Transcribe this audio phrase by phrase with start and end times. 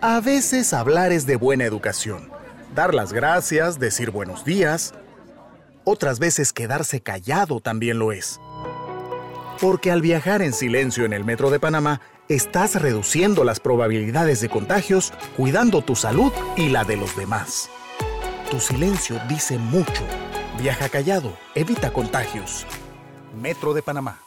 [0.00, 2.30] A veces hablar es de buena educación.
[2.72, 4.94] Dar las gracias, decir buenos días.
[5.82, 8.38] Otras veces quedarse callado también lo es.
[9.60, 14.48] Porque al viajar en silencio en el metro de Panamá, estás reduciendo las probabilidades de
[14.48, 17.68] contagios, cuidando tu salud y la de los demás.
[18.52, 20.04] Tu silencio dice mucho.
[20.60, 22.66] Viaja callado, evita contagios.
[23.34, 24.20] Metro de Panamá.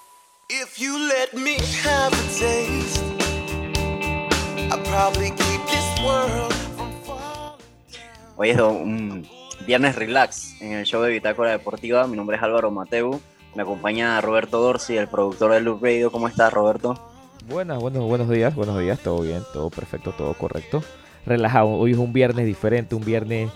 [8.36, 9.28] Hoy es un
[9.68, 12.08] viernes relax en el show de Bitácora Deportiva.
[12.08, 13.22] Mi nombre es Álvaro Mateu.
[13.54, 16.12] Me acompaña Roberto Dorsi, el productor de Loop Radio.
[16.12, 17.00] ¿Cómo estás, Roberto?
[17.48, 20.84] Buenas, buenos, buenos días, buenos días, todo bien, todo perfecto, todo correcto.
[21.26, 23.52] Relajado, hoy es un viernes diferente, un viernes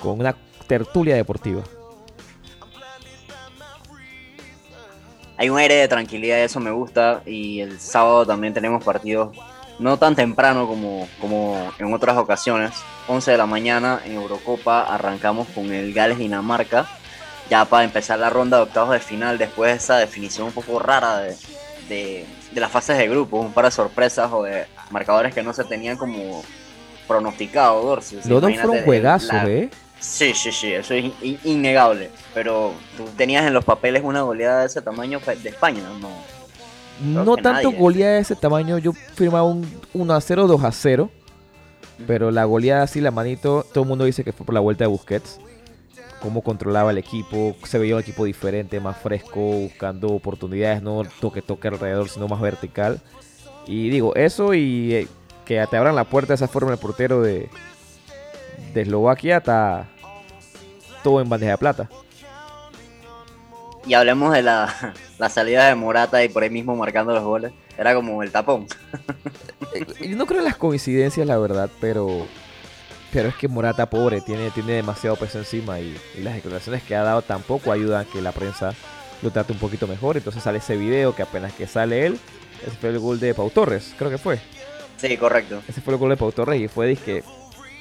[0.00, 1.62] con una tertulia deportiva.
[5.38, 7.22] Hay un aire de tranquilidad, eso me gusta.
[7.24, 9.36] Y el sábado también tenemos partidos
[9.78, 12.72] no tan temprano como, como en otras ocasiones.
[13.06, 16.86] 11 de la mañana en Eurocopa arrancamos con el Gales-Dinamarca.
[17.48, 20.78] Ya para empezar la ronda de octavos de final, después de esa definición un poco
[20.78, 21.36] rara de,
[21.88, 25.54] de, de las fases de grupo, un par de sorpresas o de marcadores que no
[25.54, 26.42] se tenían como
[27.06, 29.70] pronosticado, sea, Los dos fueron juegazos, la- ¿eh?
[30.00, 32.10] Sí, sí, sí, eso es in- innegable.
[32.34, 36.08] Pero tú tenías en los papeles una goleada de ese tamaño fe- de España, ¿no?
[37.02, 37.78] No tanto nadie.
[37.78, 41.10] goleada de ese tamaño, yo firmaba un 1 a 0, 2 a 0.
[42.06, 44.84] Pero la goleada así, la manito, todo el mundo dice que fue por la vuelta
[44.84, 45.40] de Busquets.
[46.20, 51.42] Cómo controlaba el equipo, se veía un equipo diferente, más fresco, buscando oportunidades, no toque
[51.42, 53.00] toque alrededor, sino más vertical.
[53.66, 55.08] Y digo, eso y eh,
[55.44, 57.48] que te abran la puerta de esa forma el portero de,
[58.74, 59.88] de Eslovaquia está
[61.02, 61.88] todo en bandeja de plata.
[63.86, 67.52] Y hablemos de la, la salida de Morata y por ahí mismo marcando los goles.
[67.76, 68.66] Era como el tapón.
[69.74, 72.26] Eh, Yo no creo en las coincidencias, la verdad, pero
[73.12, 76.94] pero es que Morata, pobre, tiene, tiene demasiado peso encima y, y las declaraciones que
[76.94, 78.74] ha dado tampoco ayudan a que la prensa
[79.22, 80.16] lo trate un poquito mejor.
[80.16, 82.18] Entonces sale ese video que apenas que sale él,
[82.66, 84.38] ese fue el gol de Pau Torres, creo que fue.
[84.98, 85.62] Sí, correcto.
[85.68, 87.22] Ese fue el gol de Pau Torres y fue disque...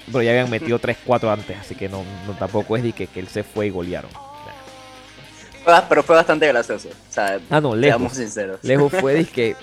[0.06, 3.20] Pero ya habían metido 3-4 antes, así que no, no tampoco es de que, que
[3.20, 4.10] él se fue y golearon.
[5.68, 6.88] Fue- Pero fue bastante gracioso.
[6.90, 8.14] O sea, Ah, no, seamos lejos.
[8.14, 8.60] sinceros.
[8.64, 9.56] Lejos fue disque,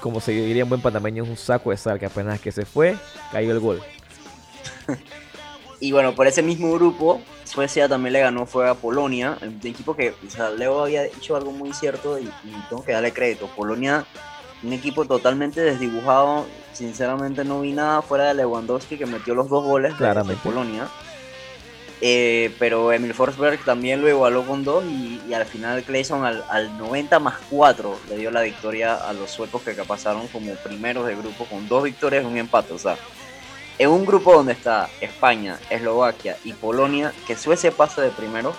[0.00, 2.64] como se diría en buen panameño, es un saco de sal que apenas que se
[2.64, 2.96] fue,
[3.32, 3.82] cayó el gol.
[5.78, 9.94] Y bueno, por ese mismo grupo, Suecia también le ganó fue a Polonia, el equipo
[9.94, 13.46] que, o sea, Leo había dicho algo muy cierto y, y tengo que darle crédito.
[13.54, 14.06] Polonia,
[14.62, 19.64] un equipo totalmente desdibujado, sinceramente no vi nada fuera de Lewandowski que metió los dos
[19.64, 20.42] goles Claramente.
[20.42, 20.88] de Polonia.
[22.02, 26.44] Eh, pero Emil Forsberg también lo igualó con dos y, y al final Clayson al,
[26.50, 31.06] al 90 más 4 le dio la victoria a los suecos que pasaron como primeros
[31.06, 32.74] de grupo con dos victorias y un empate.
[32.74, 32.98] O sea,
[33.78, 38.54] en un grupo donde está España, Eslovaquia y Polonia, que Suecia pase de primero,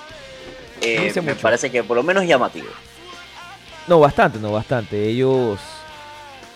[0.82, 1.42] eh, me mucho.
[1.42, 2.70] parece que por lo menos llamativo.
[3.88, 5.08] No, bastante, no, bastante.
[5.08, 5.60] Ellos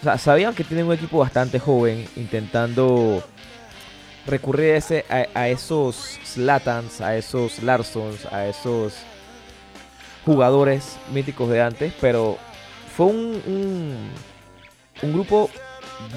[0.02, 3.24] o sea, sabían que tienen un equipo bastante joven intentando
[4.26, 8.94] recurrir a, a, esos Slatans, a esos Larsons, a esos
[10.26, 12.38] jugadores míticos de antes, pero
[12.96, 14.12] fue un,
[15.02, 15.50] un, grupo,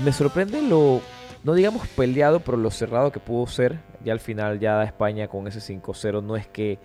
[0.05, 1.01] me sorprende lo,
[1.43, 3.79] no digamos peleado, pero lo cerrado que pudo ser.
[4.05, 6.79] Ya al final, ya España con ese 5-0 no es que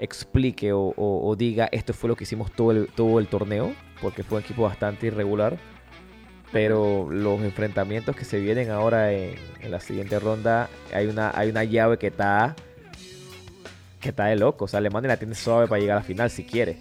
[0.00, 4.44] explique o, diga esto fue lo que hicimos todo todo el torneo, porque fue un
[4.44, 5.58] equipo bastante irregular.
[6.52, 11.50] Pero los enfrentamientos que se vienen ahora en, en la siguiente ronda, hay una, hay
[11.50, 12.56] una llave que está
[14.00, 14.64] que está de loco.
[14.64, 16.78] O sea, Alemania la tiene suave para llegar a la final si quiere.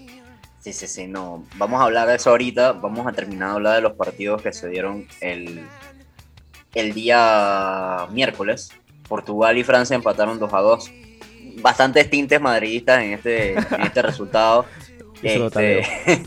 [0.59, 1.45] Sí, sí, sí, no.
[1.55, 2.73] Vamos a hablar de eso ahorita.
[2.73, 5.65] Vamos a terminar de hablar de los partidos que se dieron el,
[6.73, 8.71] el día miércoles.
[9.07, 10.91] Portugal y Francia empataron 2 a 2.
[11.61, 14.65] Bastantes tintes madridistas en este, en este resultado.
[15.21, 15.79] Eso Este,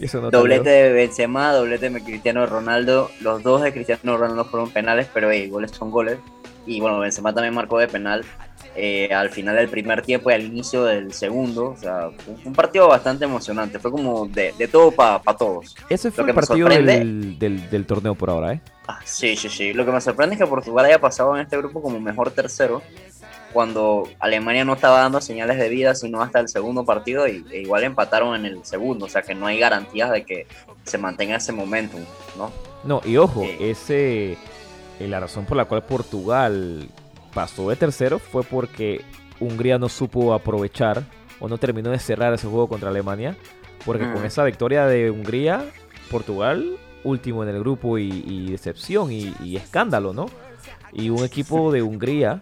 [0.04, 3.10] eso doblete de Benzema, doblete de Cristiano Ronaldo.
[3.20, 6.18] Los dos de Cristiano Ronaldo fueron penales, pero hey, goles son goles.
[6.66, 8.24] Y bueno, Benzema también marcó de penal
[8.76, 11.70] eh, al final del primer tiempo y al inicio del segundo.
[11.70, 13.78] O sea, fue un partido bastante emocionante.
[13.78, 15.74] Fue como de, de todo para todos.
[15.88, 17.38] Ese fue el partido del-
[17.70, 18.60] del torneo por ahora, ¿eh?
[18.86, 19.72] Ah, sí, sí, sí.
[19.72, 22.82] Lo que me sorprende es que Portugal haya pasado en este grupo como mejor tercero.
[23.52, 27.60] Cuando Alemania no estaba dando señales de vida, sino hasta el segundo partido, y e
[27.62, 29.06] igual empataron en el segundo.
[29.06, 30.46] O sea que no hay garantías de que
[30.84, 32.00] se mantenga ese momentum,
[32.36, 32.50] ¿no?
[32.84, 33.56] No, y ojo, Sí.
[33.60, 34.32] ese
[35.00, 36.88] eh, la razón por la cual Portugal
[37.34, 39.02] pasó de tercero fue porque
[39.40, 41.02] Hungría no supo aprovechar
[41.40, 43.36] o no terminó de cerrar ese juego contra Alemania,
[43.84, 44.26] porque con Mm.
[44.26, 45.64] esa victoria de Hungría,
[46.10, 50.26] Portugal último en el grupo y, y decepción y, y escándalo, ¿no?
[50.92, 52.38] y un equipo de Hungría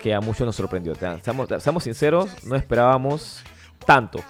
[0.00, 0.94] que a muchos nos sorprendió.
[1.22, 3.42] Seamos, seamos sinceros, no esperábamos
[3.86, 4.20] tanto.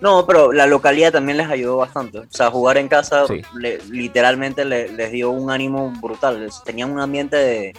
[0.00, 2.18] No, pero la localidad también les ayudó bastante.
[2.18, 3.40] O sea, jugar en casa Sí.
[3.56, 6.48] le- literalmente le- les dio un ánimo brutal.
[6.64, 7.72] Tenían un ambiente de,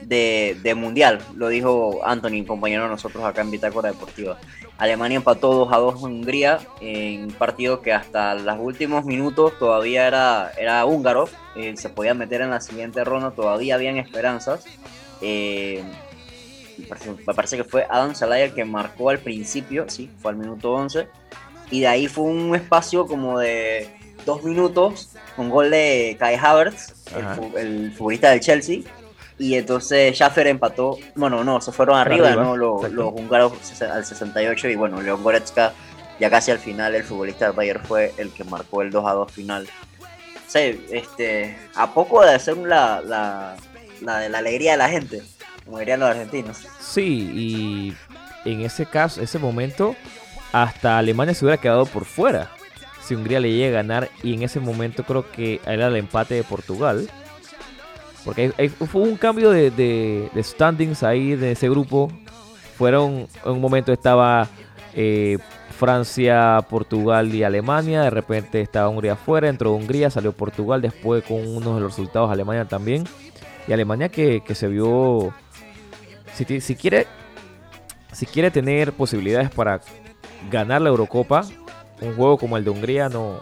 [0.00, 4.38] de, de mundial, lo dijo Anthony, compañero de nosotros acá en Bitácora Deportiva.
[4.78, 9.52] Alemania empató 2 a 2 en Hungría, en un partido que hasta los últimos minutos
[9.58, 14.64] todavía era, era húngaro, eh, se podía meter en la siguiente ronda, todavía habían esperanzas.
[15.20, 15.82] Eh,
[16.78, 20.32] me parece, me parece que fue Adam Salaya el que marcó al principio, sí, fue
[20.32, 21.08] al minuto 11.
[21.70, 23.88] Y de ahí fue un espacio como de
[24.24, 26.94] dos minutos con gol de Kai Havertz,
[27.56, 28.80] el, futbolista del Chelsea.
[29.38, 32.56] Y entonces Schaffer empató, bueno, no, se fueron arriba, Arriba, ¿no?
[32.56, 33.52] Los, los húngaros
[33.82, 35.72] al 68 y bueno, León Goretzka
[36.18, 39.12] ya casi al final, el futbolista del Bayern fue el que marcó el 2 a
[39.12, 39.68] 2 final.
[40.48, 43.56] Sí, este, a poco de hacer la, la,
[44.00, 45.22] la alegría de la gente,
[45.68, 46.66] como los argentinos.
[46.80, 47.94] Sí, y
[48.50, 49.94] en ese caso, ese momento,
[50.52, 52.50] hasta Alemania se hubiera quedado por fuera.
[53.02, 56.34] Si Hungría le llega a ganar, y en ese momento creo que era el empate
[56.34, 57.08] de Portugal.
[58.24, 62.10] Porque ahí fue un cambio de, standings ahí de ese grupo.
[62.76, 64.48] Fueron, en un momento estaba
[64.94, 65.38] eh,
[65.78, 68.02] Francia, Portugal y Alemania.
[68.02, 70.82] De repente estaba Hungría afuera, entró Hungría, salió Portugal.
[70.82, 73.04] Después con uno de los resultados Alemania también.
[73.66, 75.32] Y Alemania que se vio
[76.44, 77.06] si, quiere
[78.12, 79.80] si quiere tener posibilidades para
[80.50, 81.44] ganar la Eurocopa,
[82.00, 83.40] un juego como el de Hungría no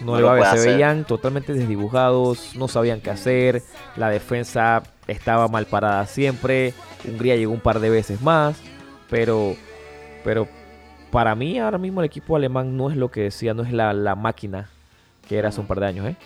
[0.00, 0.58] no, No le lo va a ver.
[0.58, 3.62] Se veían totalmente desdibujados, no sabían qué hacer,
[3.96, 6.74] la defensa estaba mal parada siempre,
[7.06, 8.60] Hungría llegó un par de veces más,
[9.08, 9.56] pero
[10.24, 10.48] pero
[11.10, 13.92] para mí ahora mismo el equipo alemán no es lo que decía, no es la,
[13.92, 14.68] la máquina
[15.28, 16.16] que era hace un par de años, ¿eh?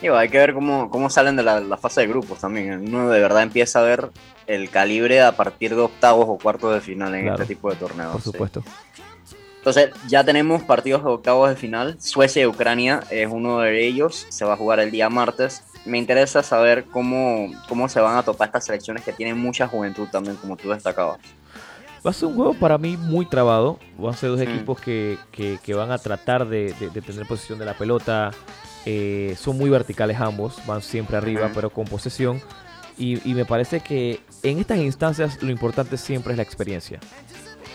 [0.00, 2.86] Digo, hay que ver cómo, cómo salen de la, la fase de grupos también.
[2.88, 4.10] Uno de verdad empieza a ver
[4.46, 7.42] el calibre a partir de octavos o cuartos de final en Claro.
[7.42, 8.12] este tipo de torneos.
[8.12, 8.30] Por sí.
[8.30, 8.62] supuesto.
[9.58, 11.96] Entonces, ya tenemos partidos de octavos de final.
[11.98, 14.26] Suecia y Ucrania es uno de ellos.
[14.28, 15.64] Se va a jugar el día martes.
[15.84, 20.06] Me interesa saber cómo, cómo se van a topar estas selecciones que tienen mucha juventud
[20.12, 21.18] también, como tú destacabas.
[22.06, 23.80] Va a ser un juego para mí muy trabado.
[23.98, 24.42] Van a ser dos Mm.
[24.42, 28.30] equipos que, que- que van a tratar de, de- de tener posesión de la pelota.
[28.86, 32.40] Eh, son muy verticales ambos, van siempre arriba, pero con posesión.
[32.96, 36.98] Y, y me parece que en estas instancias lo importante siempre es la experiencia.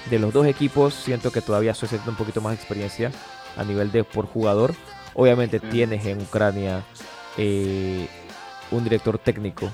[0.09, 3.11] De los dos equipos, siento que todavía Suecia tiene un poquito más de experiencia
[3.55, 4.73] a nivel de por jugador.
[5.13, 5.69] Obviamente Mm.
[5.69, 6.83] tienes en Ucrania
[7.37, 8.07] eh,
[8.71, 9.69] un director técnico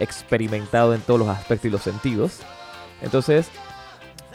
[0.00, 2.38] experimentado en todos los aspectos y los sentidos.
[3.02, 3.48] Entonces,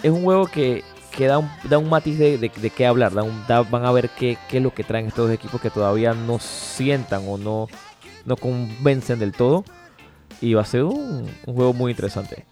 [0.03, 0.83] es un juego que,
[1.17, 3.11] que da, un, da un matiz de, de, qué hablar.
[3.11, 5.71] Da un- da- van a ver qué, qué es lo que traen estos equipos que
[5.71, 7.67] todavía no sientan o no,
[8.25, 9.65] no convencen del todo.
[10.39, 12.45] Y va a ser un, juego muy interesante.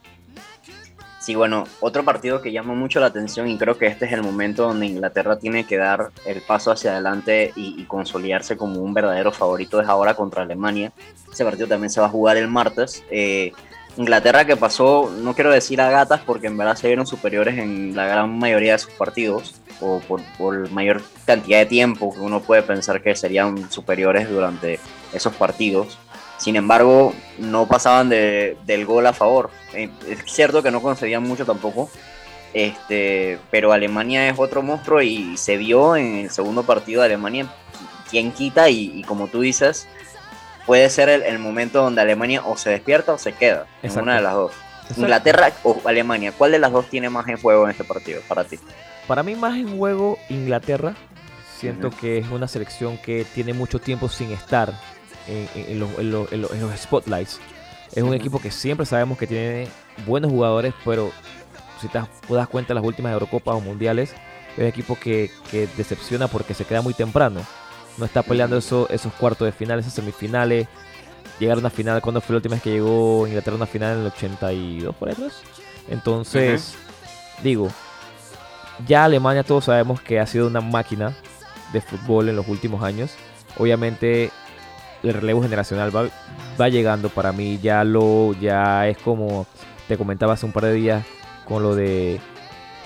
[1.19, 4.21] Sí, bueno, otro partido que llama mucho la atención y creo que este es el
[4.21, 8.93] momento donde Inglaterra tiene que dar el paso hacia adelante y, y consolidarse como un
[8.93, 10.91] verdadero favorito es ahora contra Alemania.
[11.31, 13.03] Ese partido también se va a jugar el martes.
[13.09, 13.53] Eh,
[13.97, 17.95] Inglaterra que pasó, no quiero decir a gatas porque en verdad se vieron superiores en
[17.95, 22.41] la gran mayoría de sus partidos o por, por mayor cantidad de tiempo que uno
[22.41, 24.79] puede pensar que serían superiores durante
[25.13, 25.97] esos partidos.
[26.37, 29.49] Sin embargo, no pasaban de- del gol a favor.
[29.73, 31.89] Eh, es cierto que no concedían mucho tampoco,
[32.53, 37.47] este, pero Alemania es otro monstruo y se vio en el segundo partido de Alemania
[38.09, 39.87] quién quita y como tú dices,
[40.65, 44.03] puede ser el, el momento donde Alemania o se despierta o se queda, Exacto.
[44.03, 44.51] una de las dos.
[44.81, 45.01] Exacto.
[45.01, 48.43] Inglaterra o Alemania, ¿cuál de las dos tiene más en juego en este partido para
[48.43, 48.59] ti?
[49.07, 50.95] Para mí más en juego Inglaterra.
[51.57, 54.73] Siento que es una selección que tiene mucho tiempo sin estar
[55.27, 57.39] en, en- en los, en los- en los- en los spotlights.
[57.95, 59.67] Es un equipo que siempre sabemos que tiene
[60.05, 61.11] buenos jugadores, pero
[61.81, 64.11] si te das- cuenta en las últimas Eurocopas o Mundiales,
[64.53, 67.39] es un equipo que, que decepciona porque se queda muy temprano.
[67.97, 70.67] No está peleando eso- esos cuartos de final, esas semifinales.
[71.39, 73.93] Llegar a una final, cuando fue la última vez que llegó Inglaterra a una final?
[73.95, 75.41] En el 82 por ahí atrás.
[75.89, 76.75] Entonces,
[77.43, 77.69] digo,
[78.87, 81.15] ya Alemania todos sabemos que ha sido una máquina
[81.73, 83.11] de fútbol en los últimos años.
[83.57, 84.31] Obviamente
[85.03, 86.07] el relevo generacional va,
[86.59, 87.59] va llegando para mí.
[87.61, 89.45] Ya lo ya es como
[89.87, 91.05] te comentaba hace un par de días
[91.45, 92.19] con lo de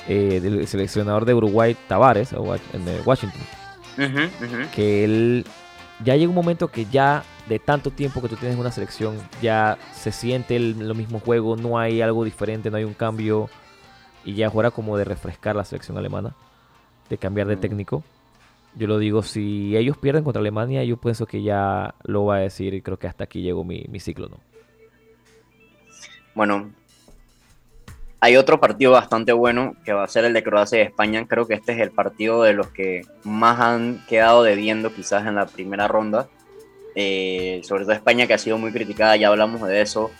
[0.08, 2.56] eh, del seleccionador de Uruguay Tavares o
[4.00, 5.46] Wa- en eh, Washington que él
[6.04, 9.18] ya llega un momento que ya de tanto tiempo que tú tienes en una selección
[9.42, 13.50] ya se siente el, lo mismo juego, no hay algo diferente, no hay un cambio
[14.24, 16.36] y ya fuera como de refrescar la selección alemana,
[17.10, 17.60] de cambiar de Mm.
[17.60, 18.04] técnico.
[18.76, 22.40] Yo lo digo, si ellos pierden contra Alemania, yo pienso que ya lo va a
[22.40, 24.38] decir y creo que hasta aquí llegó mi, mi ciclo, ¿no?
[26.36, 26.72] Bueno,
[28.22, 31.26] hay otro partido bastante bueno que va a ser el de Croacia y España.
[31.28, 35.36] Creo que este es el partido de los que más han quedado debiendo quizás en
[35.36, 36.28] la primera ronda.
[36.96, 40.12] Eh, sobre todo España que ha sido muy criticada, ya hablamos de eso.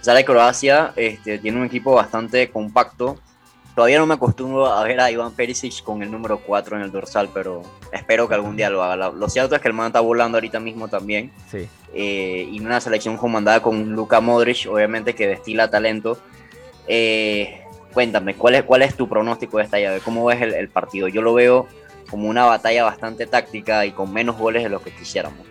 [0.00, 3.18] Sale Croacia, este, tiene un equipo bastante compacto.
[3.76, 6.92] Todavía no me acostumbro a ver a Iván Perisic con el número 4 en el
[6.92, 9.10] dorsal, pero espero que algún día lo haga.
[9.10, 11.32] Lo cierto es que el man está volando ahorita mismo también.
[11.50, 11.68] Sí.
[11.92, 16.18] Eh, y una selección comandada con Luka Modric, obviamente que destila talento.
[16.86, 17.62] Eh,
[17.92, 20.00] cuéntame, ¿cuál es, ¿cuál es tu pronóstico de esta llave?
[20.00, 21.08] ¿Cómo ves el, partido?
[21.08, 21.66] Yo lo veo
[22.10, 25.46] como una batalla bastante táctica y con menos goles de lo que quisiéramos.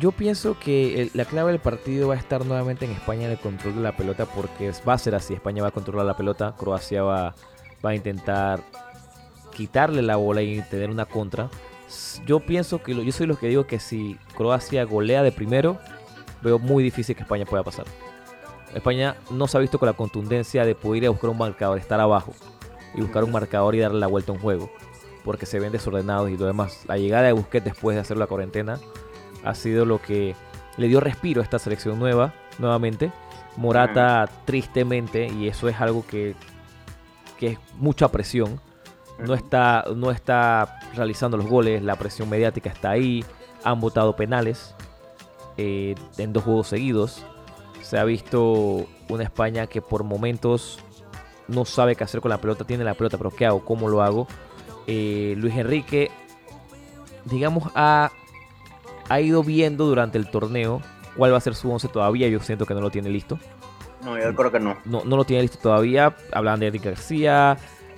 [0.00, 3.38] Yo pienso que la clave del partido va a estar nuevamente en España en el
[3.38, 5.34] control de la pelota porque va a ser así.
[5.34, 7.34] España va a controlar la pelota, Croacia va,
[7.84, 8.60] va a intentar
[9.54, 11.48] quitarle la bola y tener una contra.
[12.26, 15.78] Yo pienso que lo- yo soy los que digo que si Croacia golea de primero,
[16.42, 17.86] veo muy difícil que España pueda pasar.
[18.72, 21.78] España no se ha visto con la contundencia de poder ir a buscar un marcador,
[21.78, 22.32] estar abajo
[22.94, 24.70] y buscar un marcador y darle la vuelta a un juego
[25.24, 26.84] porque se ven desordenados y lo demás.
[26.86, 28.78] La llegada de Busquets después de hacer la cuarentena
[29.42, 30.36] ha sido lo que
[30.76, 33.10] le dio respiro a esta selección nueva, nuevamente.
[33.56, 36.34] Morata tristemente, y eso es algo que,
[37.38, 38.60] que es mucha presión,
[39.18, 43.24] no está, no está realizando los goles, la presión mediática está ahí,
[43.62, 44.74] han votado penales
[45.56, 47.24] eh, en dos juegos seguidos.
[47.84, 50.78] Se ha visto una España que por momentos
[51.48, 53.64] no sabe qué hacer con la pelota, tiene la pelota, pero ¿qué hago?
[53.64, 54.26] ¿Cómo lo hago?
[54.86, 56.10] Eh, Luis Enrique,
[57.26, 58.10] digamos, ha,
[59.08, 60.80] ha ido viendo durante el torneo
[61.16, 62.28] cuál va a ser su 11 todavía.
[62.28, 63.38] Yo siento que no lo tiene listo.
[64.02, 64.76] No, yo creo que no.
[64.84, 66.14] No, no lo tiene listo todavía.
[66.32, 67.52] Hablan de Eric García,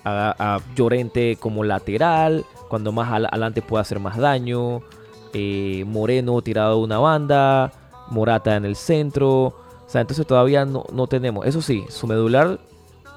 [0.04, 4.82] a, a Llorente como lateral, cuando más al- adelante puede hacer más daño.
[5.32, 7.72] eh, Moreno tirado de una banda,
[8.10, 9.54] Morata en el centro.
[9.86, 11.46] O sea, entonces todavía no, no tenemos.
[11.46, 12.58] Eso sí, su medular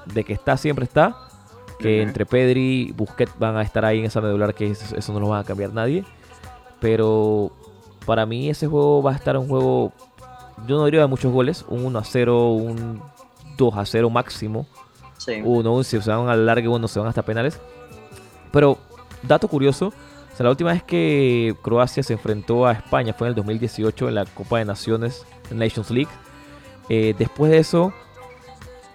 [0.06, 1.16] de que está siempre está.
[1.78, 5.12] Que entre Pedri y Busquets van a estar ahí en esa medular, que eso, eso
[5.14, 6.04] no lo va a cambiar nadie.
[6.80, 7.50] Pero
[8.06, 9.92] para mí ese juego va a estar un juego,
[10.66, 13.02] yo no diría de muchos goles, un 1 a 0, un
[13.56, 14.66] 2 a 0 máximo.
[15.18, 15.40] Sí.
[15.44, 17.60] Uno, un- si se van al largue, uno se van hasta penales.
[18.52, 18.78] Pero,
[19.22, 23.30] dato curioso, o sea, la última vez que Croacia se enfrentó a España fue en
[23.30, 26.10] el 2018 en la Copa de Naciones, Nations League.
[26.90, 27.94] Eh, después de eso,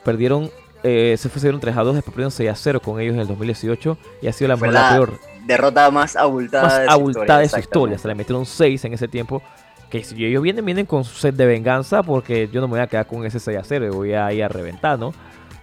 [0.04, 0.52] perdieron,
[0.84, 3.28] eh, se fueron 3 a 2, después perdieron 6 a 0 con ellos en el
[3.28, 7.40] 2018 y ha sido la, Fue la peor derrota más abultada más de su abultada
[7.40, 7.98] de su historia.
[7.98, 9.42] Se le metieron 6 en ese tiempo.
[9.90, 12.80] Que si ellos vienen, vienen con su set de venganza, porque yo no me voy
[12.82, 15.14] a quedar con ese 6 a 0, voy a ir a reventar, ¿no?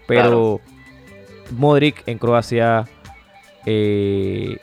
[0.06, 0.60] Pero
[1.50, 2.88] Modric en Croacia
[3.66, 4.56] eh,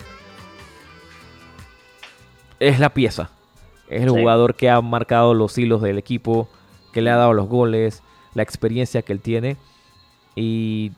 [2.59, 3.29] es la pieza.
[3.89, 4.15] Es el Sí.
[4.19, 6.47] jugador que ha marcado los hilos del equipo,
[6.91, 8.03] que le ha dado los goles,
[8.33, 9.57] la experiencia que él tiene.
[10.35, 10.91] Y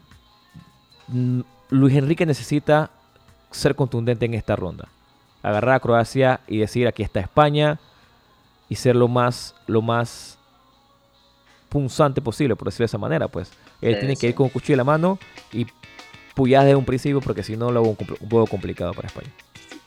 [1.07, 2.91] mm, Luis Enrique necesita
[3.51, 4.87] ser contundente en esta ronda.
[5.43, 7.79] Agarrar a Croacia y decir aquí está España
[8.69, 10.37] y ser lo más, lo más
[11.69, 13.27] punzante posible, por decirlo de esa manera.
[13.27, 15.19] Pues él tiene que ir con un cuchillo en la mano
[15.51, 15.65] y
[16.35, 19.31] puyar desde un principio porque si no lo hago un, un poco complicado para España.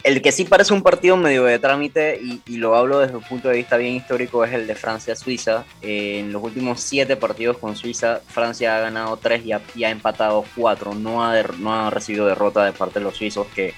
[0.05, 3.49] El que sí parece un partido medio de trámite, y, lo hablo desde un punto
[3.49, 5.65] de vista bien histórico, es el de Francia-Suiza.
[5.81, 10.95] En los últimos siete partidos con Suiza, Francia ha ganado tres y ha, empatado cuatro.
[10.95, 13.73] No ha, no ha recibido derrota de parte de los suizos, que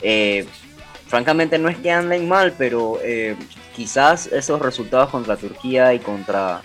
[0.00, 0.46] eh,
[1.08, 3.36] francamente no es que anden mal, pero eh,
[3.74, 6.62] quizás esos resultados contra Turquía y contra,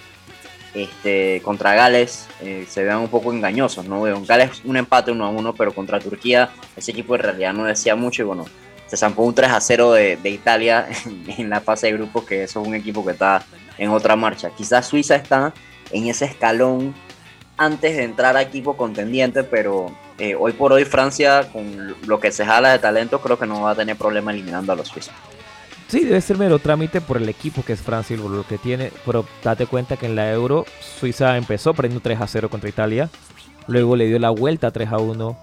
[0.74, 3.86] este, contra Gales eh, se vean un poco engañosos.
[3.86, 4.08] ¿no?
[4.08, 7.66] En Gales un empate uno a uno, pero contra Turquía ese equipo en realidad no
[7.66, 8.46] decía mucho y bueno
[8.92, 12.26] se zampó un 3 a 0 de, de Italia en, en la fase de grupos,
[12.26, 13.42] que eso es un equipo que está
[13.78, 14.50] en otra marcha.
[14.50, 15.54] Quizás Suiza está
[15.92, 16.94] en ese escalón
[17.56, 22.34] antes de entrar a equipo contendiente, pero eh, hoy por hoy Francia, con lo que
[22.34, 25.14] se jala de talento, creo que no va a tener problema eliminando a los suizos.
[25.88, 28.58] Sí, debe ser mero trámite por el equipo que es Francia y por lo que
[28.58, 28.92] tiene.
[29.06, 30.66] Pero date cuenta que en la Euro,
[31.00, 33.10] Suiza empezó perdiendo 3 a 0 contra Italia.
[33.68, 35.38] Luego le dio la vuelta 3 a 1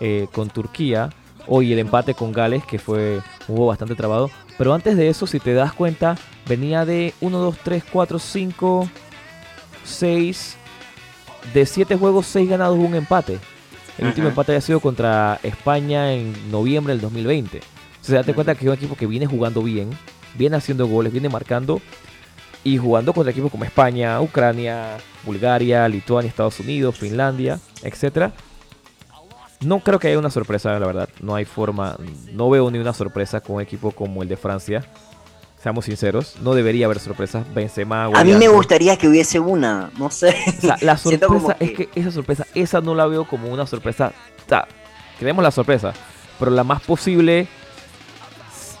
[0.00, 1.10] eh, con Turquía.
[1.46, 4.30] Hoy el empate con Gales, que fue hubo bastante trabado.
[4.56, 6.16] Pero antes de eso, si te das cuenta,
[6.48, 8.88] venía de 1, 2, 3, 4, 5,
[9.84, 10.56] 6.
[11.52, 13.38] De 7 juegos, 6 ganados, un empate.
[13.98, 17.58] El último empate había sido contra España en noviembre del 2020.
[17.58, 18.36] Entonces, date Ujú.
[18.36, 19.90] cuenta que es un equipo que viene jugando bien,
[20.34, 21.80] viene haciendo goles, viene marcando
[22.64, 28.32] y jugando contra equipos como España, Ucrania, Bulgaria, Lituania, Estados Unidos, Finlandia, etc.
[29.60, 31.08] No creo que haya una sorpresa, la verdad.
[31.20, 31.96] No hay forma.
[32.32, 34.84] No veo ni una sorpresa con un equipo como el de Francia.
[35.62, 36.36] Seamos sinceros.
[36.42, 37.46] No debería haber sorpresas.
[37.54, 38.04] Benzema.
[38.04, 40.36] A mí me gustaría que hubiese una, no sé.
[40.58, 44.12] O sea, la sorpresa es que esa sorpresa, esa no la veo como una sorpresa.
[44.44, 44.68] O sea,
[45.18, 45.94] queremos la sorpresa,
[46.38, 47.48] pero la más posible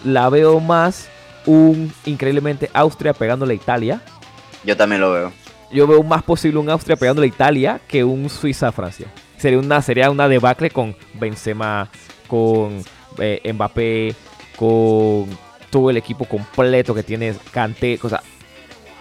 [0.04, 1.08] la veo más
[1.46, 4.02] un increíblemente Austria pegándole a Italia.
[4.64, 5.32] Yo también lo veo.
[5.72, 9.06] Yo veo más posible un Austria pegándole a Italia que un Suiza a Francia.
[9.38, 11.88] Sería una, sería una debacle con Benzema,
[12.28, 12.82] con
[13.18, 14.14] eh, Mbappé,
[14.56, 15.26] con
[15.70, 17.98] todo el equipo completo que tiene Kanté.
[18.02, 18.22] O sea,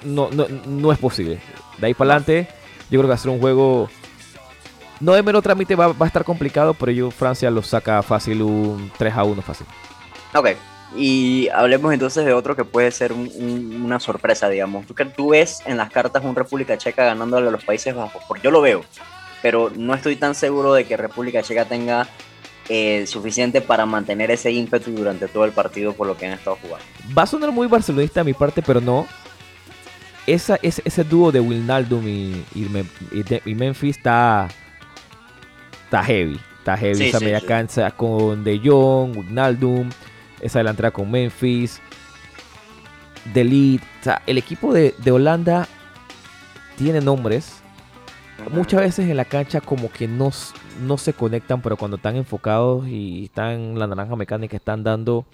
[0.04, 1.40] no, no, no es posible.
[1.78, 2.48] De ahí para adelante,
[2.90, 3.90] yo creo que va un juego.
[5.00, 8.42] No de mero trámite va, va a estar complicado, pero yo Francia lo saca fácil
[8.42, 9.68] un 3 a 1 fácil.
[10.34, 10.50] Ok.
[10.96, 14.86] Y hablemos entonces de otro que puede ser un- un- una sorpresa, digamos.
[14.86, 18.22] ¿Tú, tú ves en las cartas un República Checa ganándole a los Países Bajos?
[18.28, 18.86] Porque yo lo veo,
[19.44, 22.08] pero no estoy tan seguro de que República Checa tenga
[22.70, 26.58] eh, suficiente para mantener ese ímpetu durante todo el partido por lo que han estado
[26.62, 26.86] jugando.
[27.16, 29.06] Va a sonar muy barcelonista de mi parte, pero no.
[30.26, 34.48] Esa, ese, ese dúo de Wilnaldum y, y, Memphis está,
[35.84, 36.40] está heavy.
[36.60, 36.96] Está heavy.
[36.96, 37.46] Sí, esa sí, media sí.
[37.46, 39.90] cancha con De Jong, Wijnaldum,
[40.40, 41.82] esa delantera con Memphis,
[43.34, 43.84] De Ligt.
[44.00, 45.68] O sea, el equipo de, de Holanda
[46.78, 47.62] tiene nombres.
[48.52, 50.32] Muchas veces en la cancha como que no,
[50.82, 55.26] no se conectan, pero cuando están enfocados y están la naranja mecánica están dando,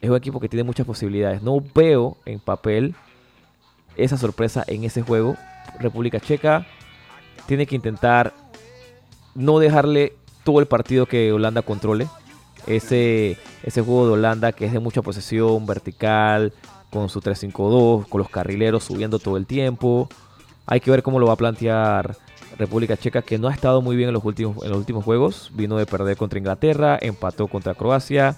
[0.00, 1.42] es un equipo que tiene muchas posibilidades.
[1.42, 2.94] No veo en papel
[3.96, 5.36] esa sorpresa en ese juego.
[5.78, 6.66] República Checa
[7.46, 8.34] tiene que intentar
[9.34, 10.14] no dejarle
[10.44, 12.08] todo el partido que Holanda controle.
[12.66, 16.52] Ese, ese juego de Holanda que es de mucha posesión, vertical,
[16.90, 20.08] con su 3-5-2, con los carrileros subiendo todo el tiempo.
[20.66, 22.16] Hay que ver cómo lo va a plantear
[22.58, 25.50] República Checa, que no ha estado muy bien en los últimos, en los últimos juegos.
[25.54, 28.36] Vino de perder contra Inglaterra, empató contra Croacia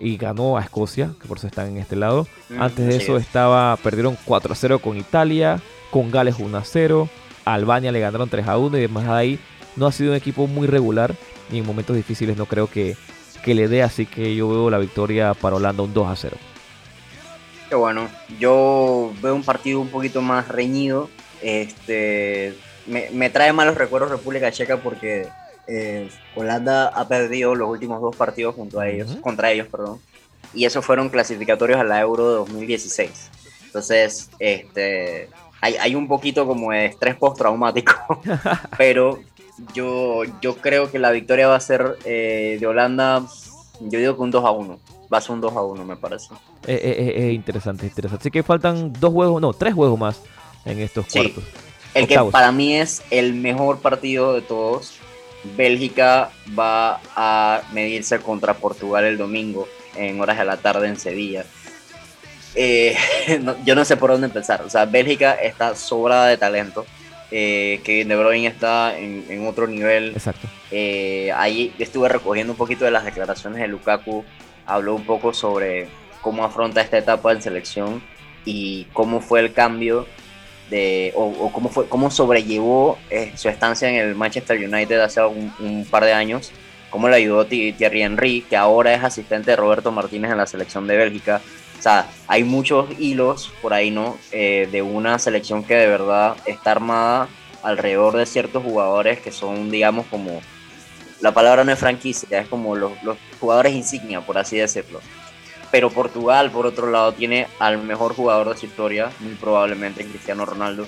[0.00, 2.26] y ganó a Escocia, que por eso están en este lado.
[2.48, 3.24] Mm, Antes de eso es.
[3.24, 7.08] estaba perdieron 4-0 con Italia, con Gales 1-0,
[7.44, 9.38] a Albania le ganaron 3-1 y demás de ahí.
[9.76, 11.14] No ha sido un equipo muy regular
[11.50, 12.96] y en momentos difíciles no creo que,
[13.44, 16.30] que le dé, así que yo veo la victoria para Holanda un 2-0.
[17.68, 18.08] Qué bueno.
[18.38, 21.08] Yo veo un partido un poquito más reñido.
[21.40, 22.54] Este,
[22.86, 25.28] me, me trae malos recuerdos República Checa porque
[25.66, 30.00] eh, Holanda ha perdido los últimos dos partidos junto a ellos, contra ellos, perdón.
[30.54, 33.30] Y esos fueron clasificatorios a la Euro de 2016.
[33.66, 37.92] Entonces, este, hay, hay un poquito como de estrés postraumático,
[38.76, 39.20] pero
[39.74, 43.22] yo, yo creo que la victoria va a ser eh, de Holanda,
[43.80, 44.78] yo digo que un 2 a 1.
[45.12, 46.28] Va a ser un 2 a 1, me parece.
[46.66, 48.22] Es, es- es- es interesante, es interesante.
[48.22, 50.20] Así que faltan dos juegos, no, tres juegos más
[50.64, 51.18] en estos Sí.
[51.18, 51.44] cuartos.
[51.94, 54.94] El que para mí es el mejor partido de todos.
[55.56, 61.44] Bélgica va a medirse contra Portugal el domingo en horas de la tarde en Sevilla.
[62.54, 62.96] Eh,
[63.40, 64.62] no- yo no sé por dónde empezar.
[64.62, 66.86] O sea, Bélgica está sobrada de talento.
[67.30, 70.12] Eh, Kevin De Bruyne está en, en otro nivel.
[70.14, 70.46] Exacto.
[70.70, 74.24] Eh, ahí estuve recogiendo un poquito de las declaraciones de Lukaku.
[74.66, 75.88] Habló un poco sobre
[76.20, 78.02] cómo afronta esta etapa en selección
[78.44, 80.06] y cómo fue el cambio
[80.70, 85.22] de, o, o cómo, fue, cómo sobrellevó eh, su estancia en el Manchester United hace
[85.22, 86.52] un, un par de años.
[86.90, 90.46] Cómo le ayudó Thi- Thierry Henry, que ahora es asistente de Roberto Martínez en la
[90.46, 91.40] selección de Bélgica.
[91.78, 94.16] O sea, hay muchos hilos por ahí, ¿no?
[94.30, 97.28] Eh, de una selección que de verdad está armada
[97.62, 100.40] alrededor de ciertos jugadores que son, digamos, como
[101.20, 105.00] la palabra no es franquicia, es como los, los jugadores insignia, por así decirlo.
[105.72, 110.44] Pero Portugal, por otro lado, tiene al mejor jugador de su historia, muy probablemente Cristiano
[110.44, 110.86] Ronaldo.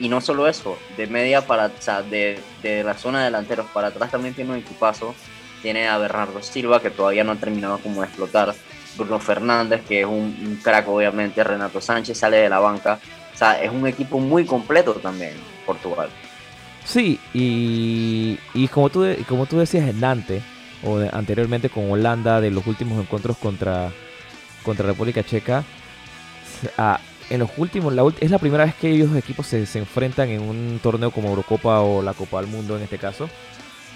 [0.00, 4.10] Y no solo eso, de media para, de, de la zona de delanteros para atrás
[4.10, 5.14] también tiene un equipazo.
[5.62, 8.54] Tiene a Bernardo Silva, que todavía no ha terminado como de explotar.
[8.98, 11.42] Bruno Fernández, que es un, crack, obviamente.
[11.42, 12.98] Renato Sánchez sale de la banca.
[13.32, 16.08] O sea, es un equipo muy completo también, Portugal.
[16.84, 20.42] Sí, y, y como, tú, como tú decías en Dante,
[20.82, 23.90] o anteriormente con Holanda, de los últimos encuentros contra,
[24.64, 25.62] contra República Checa,
[26.78, 26.98] ah,
[27.30, 30.78] en los últimos, es la primera vez que ellos equipos se, se enfrentan en un
[30.82, 33.28] torneo como Eurocopa o la Copa del Mundo en este caso.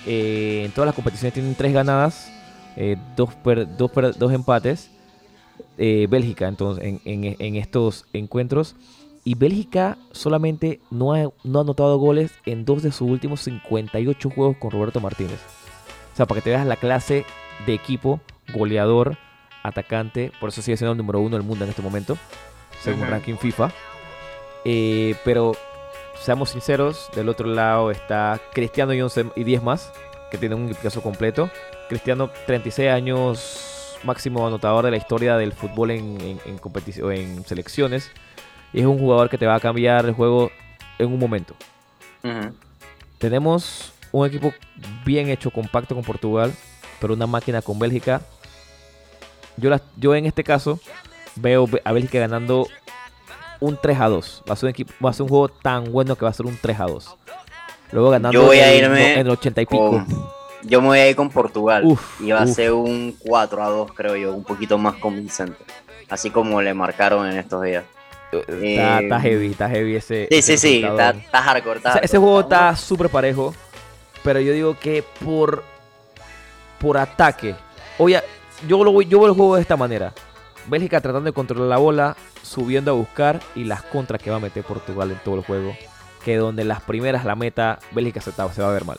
[0.07, 2.33] Eh, en todas las competiciones tienen tres ganadas,
[2.77, 4.91] eh, dos, per- dos, per- dos empates.
[5.77, 8.75] eh, Bélgica entonces en, en- en estos encuentros
[9.25, 14.31] y Bélgica solamente no ha, no ha anotado goles en dos de sus últimos 58
[14.31, 15.39] juegos con Roberto Martínez.
[16.15, 17.25] O sea, para que te veas la clase
[17.67, 18.21] de equipo,
[18.55, 19.19] goleador,
[19.63, 22.17] atacante, por eso sigue siendo el número uno del mundo en este momento,
[22.83, 23.71] según ranking FIFA.
[24.65, 25.53] Eh, pero
[26.21, 29.93] seamos sinceros, del otro lado está Cristiano y, 11 y 10 más.
[30.31, 31.51] que tiene un equipazo completo.
[31.89, 37.45] Cristiano, 36 años, máximo anotador de la historia del fútbol en, en, en competición, en
[37.45, 38.11] selecciones.
[38.73, 40.51] Y es un jugador que te va a cambiar el juego
[40.99, 41.55] en un momento.
[43.19, 44.53] Tenemos un equipo
[45.05, 46.53] bien hecho, compacto con Portugal,
[47.01, 48.21] pero una máquina con Bélgica.
[49.61, 50.79] Yo, yo en este caso
[51.37, 52.67] veo a Bélgica ganando
[53.61, 54.43] un 3 a 2.
[54.49, 56.35] Va a, ser un equipo, va a ser un juego tan bueno que va a
[56.35, 57.17] ser un 3 a 2.
[57.93, 59.91] Luego ganando Yo voy a en el- irme en el 80 y pico.
[59.91, 60.07] con-
[60.63, 61.83] Yo me voy a ir con Portugal.
[61.85, 62.55] Uf, y va a uf.
[62.55, 65.57] ser un 4 a 2, creo yo, un poquito más convincente.
[66.11, 67.85] Así como le marcaron en estos días.
[68.33, 70.27] Está, Eh, está heavy, está heavy ese.
[70.31, 71.79] Sí, ese sí, sí, está, está hardcore.
[71.79, 72.19] está O sea, ese hardcore.
[72.21, 73.55] juego está súper parejo.
[74.23, 75.65] Pero yo digo que por
[76.79, 77.55] por ataque.
[77.99, 78.21] Oye,
[78.67, 80.13] yo, lo, voy- yo veo el juego de esta manera.
[80.67, 84.41] Bélgica tratando de controlar la bola, subiendo a buscar y las contras que va a
[84.41, 85.75] meter Portugal en todo el juego.
[86.25, 88.99] Que donde las primeras la meta, Bélgica se, se va a ver mal.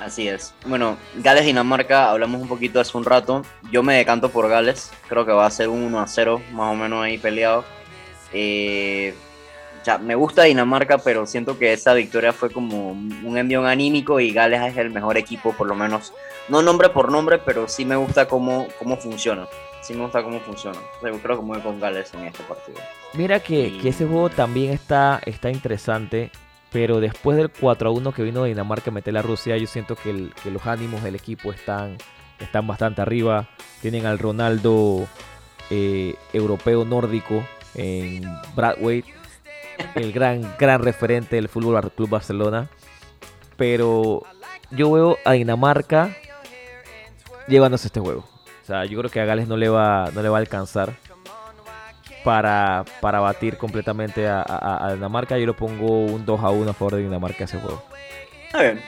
[0.00, 0.52] Así es.
[0.66, 3.42] Bueno, Gales-Dinamarca, hablamos un poquito hace un rato.
[3.72, 4.90] Yo me decanto por Gales.
[5.08, 7.64] Creo que va a ser un 1 a 0, más o menos ahí peleado.
[8.32, 9.14] Eh,
[9.96, 14.60] me gusta Dinamarca, pero siento que esa victoria fue como un envión anímico y Gales
[14.72, 16.12] es el mejor equipo, por lo menos.
[16.50, 19.46] No nombre por nombre, pero sí me gusta cómo, cómo funciona.
[19.80, 20.76] Sí me gusta cómo funciona.
[20.98, 22.78] O sea, yo creo que voy con Gales en este partido.
[23.14, 26.30] Mira que, que ese juego también está, está interesante.
[26.70, 29.66] Pero después del 4 a 1 que vino de Dinamarca a meter a Rusia, yo
[29.66, 31.96] siento que, el- que los ánimos del equipo están,
[32.40, 33.48] están bastante arriba.
[33.80, 35.06] Tienen al Ronaldo
[35.70, 37.42] eh, europeo nórdico
[37.74, 38.22] en
[38.54, 39.02] Bradway,
[39.94, 42.68] el gran, gran referente del Fútbol Club Barcelona.
[43.56, 44.22] Pero
[44.70, 46.16] yo veo a Dinamarca
[47.48, 48.24] llevándose este juego.
[48.62, 50.92] O sea, yo creo que a Gales no le va, no le va a alcanzar
[52.22, 55.38] para, para batir completamente a, Dinamarca.
[55.38, 57.82] Yo le pongo un 2 a 1 a favor de Dinamarca ese juego.
[58.46, 58.82] Está bien.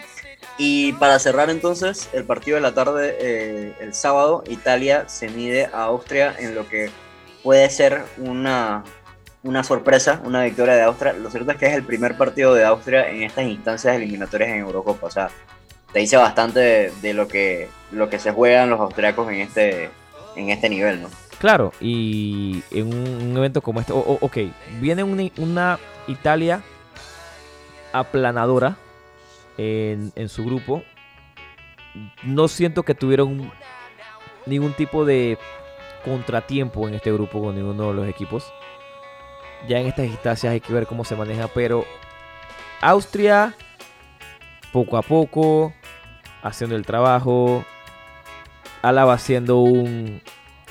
[0.58, 5.64] Y para cerrar entonces el partido de la tarde, eh, el sábado, Italia se mide
[5.66, 6.90] a Austria en lo que
[7.42, 8.84] puede ser una,
[9.42, 11.12] una sorpresa, una victoria de Austria.
[11.14, 14.58] Lo cierto es que es el primer partido de Austria en estas instancias eliminatorias en
[14.58, 15.06] Eurocopa.
[15.06, 15.30] O sea,
[15.92, 19.90] te dice bastante de, lo, que, lo que se juegan los austriacos en este,
[20.36, 21.08] en este nivel, ¿no?
[21.38, 24.36] Claro, y en un, un evento como este, o- o- ok,
[24.78, 26.62] viene una, una Italia
[27.92, 28.76] aplanadora
[29.56, 30.82] en, en su grupo.
[32.22, 33.50] No siento que tuvieron
[34.46, 35.38] ningún tipo de
[36.04, 38.44] contratiempo en este grupo con ninguno de los equipos.
[39.68, 41.84] Ya en estas instancias hay que ver cómo se maneja, pero
[42.80, 43.54] Austria
[44.72, 45.72] poco a poco
[46.42, 47.64] haciendo el trabajo.
[48.82, 50.22] Álava haciendo un,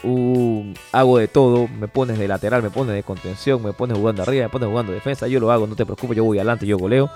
[0.04, 4.23] un hago de todo, me pones de lateral, me pones de contención, me pones jugando
[4.23, 6.78] arriba, me pones jugando defensa, yo lo hago, no te preocupes, yo voy adelante, yo
[6.78, 7.10] goleo.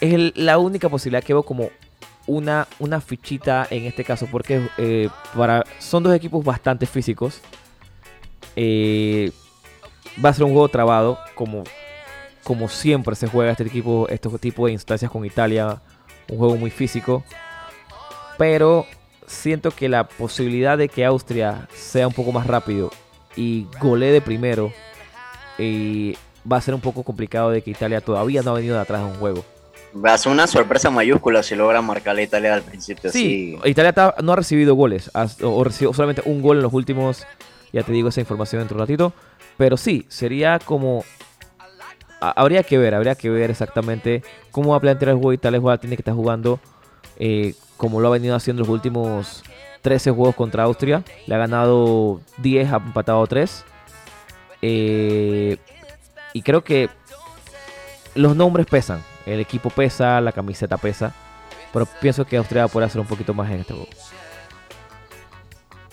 [0.00, 1.70] Es la única posibilidad que veo como
[2.26, 7.40] una, una fichita en este caso, porque eh, para, son dos equipos bastante físicos.
[8.56, 9.30] Eh,
[10.24, 11.64] va a ser un juego trabado, como,
[12.44, 15.80] como siempre se juega este equipo, estos tipos de instancias con Italia,
[16.30, 17.24] un juego muy físico.
[18.38, 18.86] Pero
[19.26, 22.90] siento que la posibilidad de que Austria sea un poco más rápido
[23.36, 24.72] y golee de primero
[25.58, 26.16] y
[26.50, 29.00] va a ser un poco complicado de que Italia todavía no ha venido de atrás
[29.02, 29.44] de un juego.
[30.04, 33.10] Va a ser una sorpresa mayúscula si logra marcar la Italia al principio.
[33.12, 35.10] Sí, Sí, Italia ta- no ha recibido goles
[35.42, 37.26] o recibió solamente un gol en los últimos,
[37.72, 39.12] ya te digo esa información dentro de un ratito,
[39.62, 41.04] pero sí, sería como...
[42.20, 45.58] habría que ver, habría que ver exactamente cómo va a plantear el juego Italia.
[45.58, 46.58] Igual tiene que estar jugando
[47.16, 49.44] eh, como lo ha venido haciendo los últimos
[49.82, 51.04] 13 juegos contra Austria.
[51.28, 53.64] Le ha ganado 10, ha empatado 3.
[54.62, 55.58] Eh,
[56.32, 56.90] y creo que
[58.16, 59.00] los nombres pesan.
[59.26, 61.14] El equipo pesa, la camiseta pesa.
[61.72, 63.88] Pero pienso que Austria puede hacer un poquito más en este juego.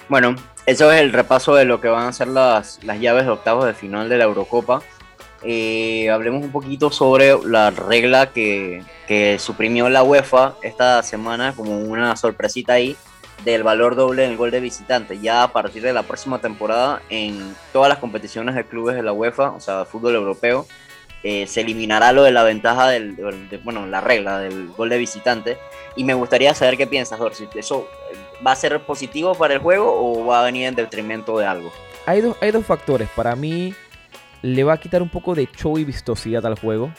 [0.09, 3.31] Bueno, eso es el repaso de lo que van a ser las, las llaves de
[3.31, 4.81] octavos de final de la Eurocopa.
[5.43, 11.77] Eh, hablemos un poquito sobre la regla que, que suprimió la UEFA esta semana como
[11.79, 12.97] una sorpresita ahí
[13.45, 15.19] del valor doble en el gol de visitante.
[15.19, 19.13] Ya a partir de la próxima temporada en todas las competiciones de clubes de la
[19.13, 20.65] UEFA, o sea, fútbol europeo,
[21.23, 23.15] eh, se eliminará lo de la ventaja del,
[23.49, 25.57] de- bueno, la regla del gol de visitante.
[25.95, 27.47] Y me gustaría saber qué piensas, Dorsi.
[27.55, 27.87] ¿Eso
[28.45, 31.71] va a ser positivo para el juego o va a venir en detrimento de algo?
[32.05, 33.09] Hay dos, hay dos factores.
[33.15, 33.73] Para mí,
[34.41, 36.91] le va a quitar un poco de show y vistosidad al juego.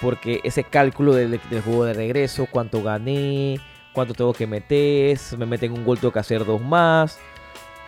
[0.00, 3.60] Porque ese cálculo del, del juego de regreso, cuánto gané,
[3.92, 7.18] cuánto tengo que meter, me meten un gol, tengo que hacer dos más.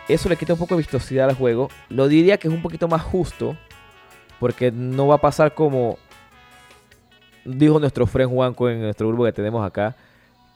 [0.07, 1.69] Eso le quita un poco de vistosidad al juego.
[1.89, 3.57] Lo diría que es un poquito más justo.
[4.39, 5.97] Porque no va a pasar como
[7.43, 9.95] dijo nuestro friend Juanco en nuestro grupo que tenemos acá.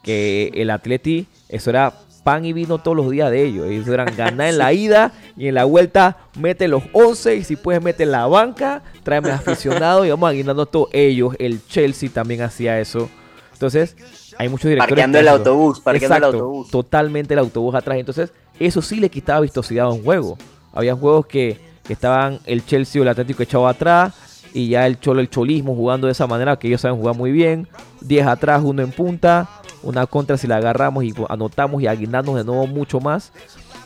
[0.03, 3.67] Que el Atleti, eso era pan y vino todos los días de ellos.
[3.67, 7.55] Ellos eran ganar en la ida y en la vuelta mete los 11 y si
[7.55, 10.89] puedes mete la banca, tráeme aficionados y vamos aguinando todo.
[10.91, 13.09] Ellos, el Chelsea también hacía eso.
[13.53, 13.95] Entonces,
[14.37, 14.89] hay muchos directores.
[14.89, 16.71] Parqueando el autobús, parqueando el Exacto, autobús.
[16.71, 17.97] Totalmente el autobús atrás.
[17.97, 20.37] Entonces, eso sí le quitaba vistosidad a un juego.
[20.73, 24.13] Había juegos que, que estaban el Chelsea o el Atlético echado atrás
[24.53, 27.31] y ya el cholo, el cholismo jugando de esa manera que ellos saben jugar muy
[27.31, 27.67] bien.
[28.01, 29.49] 10 atrás, uno en punta.
[29.83, 33.31] Una contra si la agarramos y anotamos y aguindarnos de nuevo mucho más.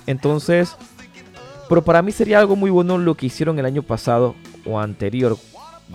[0.08, 0.76] Entonces,
[1.70, 5.38] pero para mí sería algo muy bueno lo que hicieron el año pasado o anterior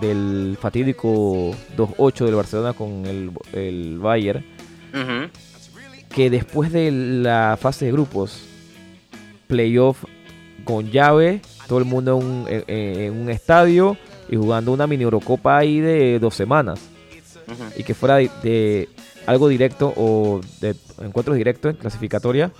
[0.00, 4.44] del fatídico 2-8 del Barcelona con el, el Bayern
[6.14, 8.40] que después de la fase de grupos,
[9.46, 10.04] playoff
[10.64, 13.96] con llave, todo el mundo en un, en- en un estadio
[14.28, 16.80] y jugando una mini Eurocopa ahí de dos semanas.
[17.76, 18.88] Y que fuera de, de
[19.30, 22.50] algo directo o de encuentros directos en clasificatoria,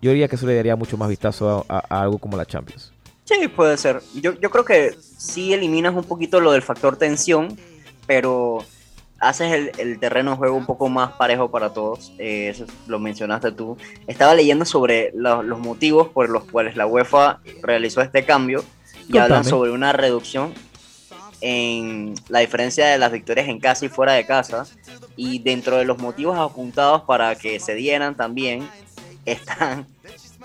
[0.00, 2.44] yo diría que eso le daría mucho más vistazo a, a- a algo como la
[2.44, 2.92] Champions.
[3.24, 4.02] Sí, puede ser.
[4.20, 7.56] Yo, yo creo que sí eliminas un poquito lo del factor tensión,
[8.06, 8.64] pero
[9.20, 12.12] haces el, el terreno de juego un poco más parejo para todos.
[12.18, 13.76] Eh, eso lo mencionaste tú.
[14.08, 18.64] Estaba leyendo sobre lo- los motivos por los cuales la UEFA realizó este cambio
[19.08, 20.52] y hablan sobre una reducción
[21.40, 24.64] en la diferencia de las victorias en casa y fuera de casa.
[25.16, 28.66] Y dentro de los motivos apuntados para que se dieran también
[29.24, 29.86] están...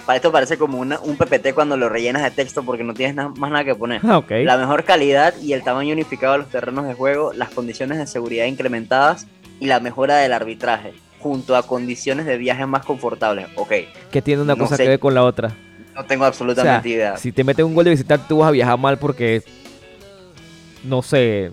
[0.06, 3.16] Para esto parece como una- un PPT cuando lo rellenas de texto porque no tienes
[3.16, 4.00] na- más nada que poner.
[4.04, 4.22] Ah.
[4.30, 8.06] La mejor calidad y el tamaño unificado de los terrenos de juego, las condiciones de
[8.06, 9.26] seguridad incrementadas
[9.60, 13.48] y la mejora del arbitraje, junto a condiciones de viaje más confortables.
[13.56, 13.72] Ok,
[14.12, 14.84] Que tiene una no cosa sé.
[14.84, 15.50] que ver con la otra.
[15.96, 17.18] no tengo O sea, absolutamente idea.
[17.18, 19.42] si te meten un gol de visitante, tú vas a viajar mal porque.
[20.84, 21.50] No sé.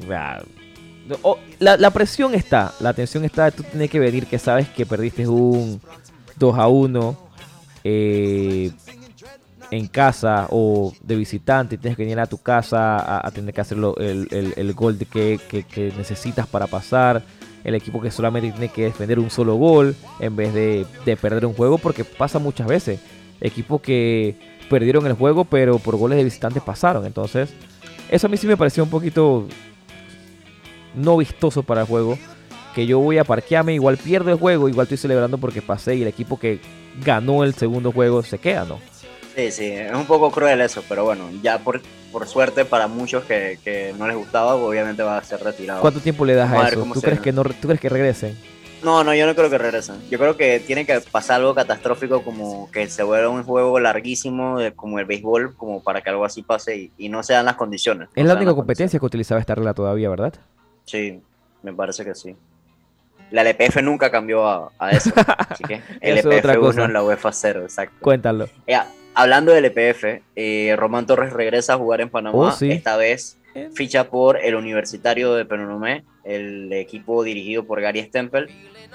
[1.23, 3.51] O- la, presión está, la tensión está.
[3.51, 5.81] Tú tienes que venir que sabes que perdiste un
[6.37, 7.17] 2 a 1
[7.85, 8.71] eh,
[9.71, 11.77] en casa o de visitante.
[11.79, 15.39] Tienes que venir a tu casa a, tener que hacer el, el- el gol que,
[15.49, 17.23] que- que necesitas para pasar.
[17.65, 21.47] El equipo que solamente tiene que defender un solo gol en vez de, de perder
[21.47, 23.01] un juego, porque pasa muchas veces
[23.41, 24.37] equipos que
[24.69, 27.07] perdieron el juego, pero por goles de visitantes pasaron.
[27.07, 27.51] Entonces,
[28.11, 29.47] eso a mí sí me pareció un poquito
[30.95, 32.19] no vistoso para el juego.
[32.75, 36.03] Que yo voy a parquearme, igual pierdo el juego, igual estoy celebrando porque pasé y
[36.03, 36.59] el equipo que
[37.05, 38.81] ganó el segundo juego se queda, ¿no?
[39.37, 41.81] Sí, sí, es un poco cruel eso, pero bueno, ya por,
[42.13, 45.81] por suerte para muchos que, que no les gustaba, obviamente va a ser retirado.
[45.81, 46.87] ¿Cuánto tiempo le das Vamos a eso?
[46.95, 48.37] ¿Tú crees, que no, ¿Tú crees que regresen?
[48.83, 49.97] No, no, yo no creo que regresen.
[50.11, 54.59] Yo creo que tiene que pasar algo catastrófico como que se vuelva un juego larguísimo
[54.59, 57.55] de- como el béisbol, como para que algo así pase y, y no sean las
[57.57, 58.09] condiciones.
[58.15, 60.35] Es no la única competencia que utilizaba esta regla todavía, ¿verdad?
[60.85, 61.21] Sí,
[61.63, 62.37] me parece que sí.
[63.31, 65.11] La LPF nunca cambió a, a eso.
[65.49, 66.85] Así que LPF otra 1 cosa.
[66.85, 67.97] en la UEFA 0, exacto.
[68.01, 68.49] Cuéntalo.
[68.67, 72.37] Ya, hablando del LPF, eh, Román Torres regresa a jugar en Panamá.
[72.39, 72.71] Oh, sí.
[72.71, 73.39] Esta vez
[73.75, 78.51] ficha por el Universitario de Penonomé, el equipo dirigido por Gary Stempel.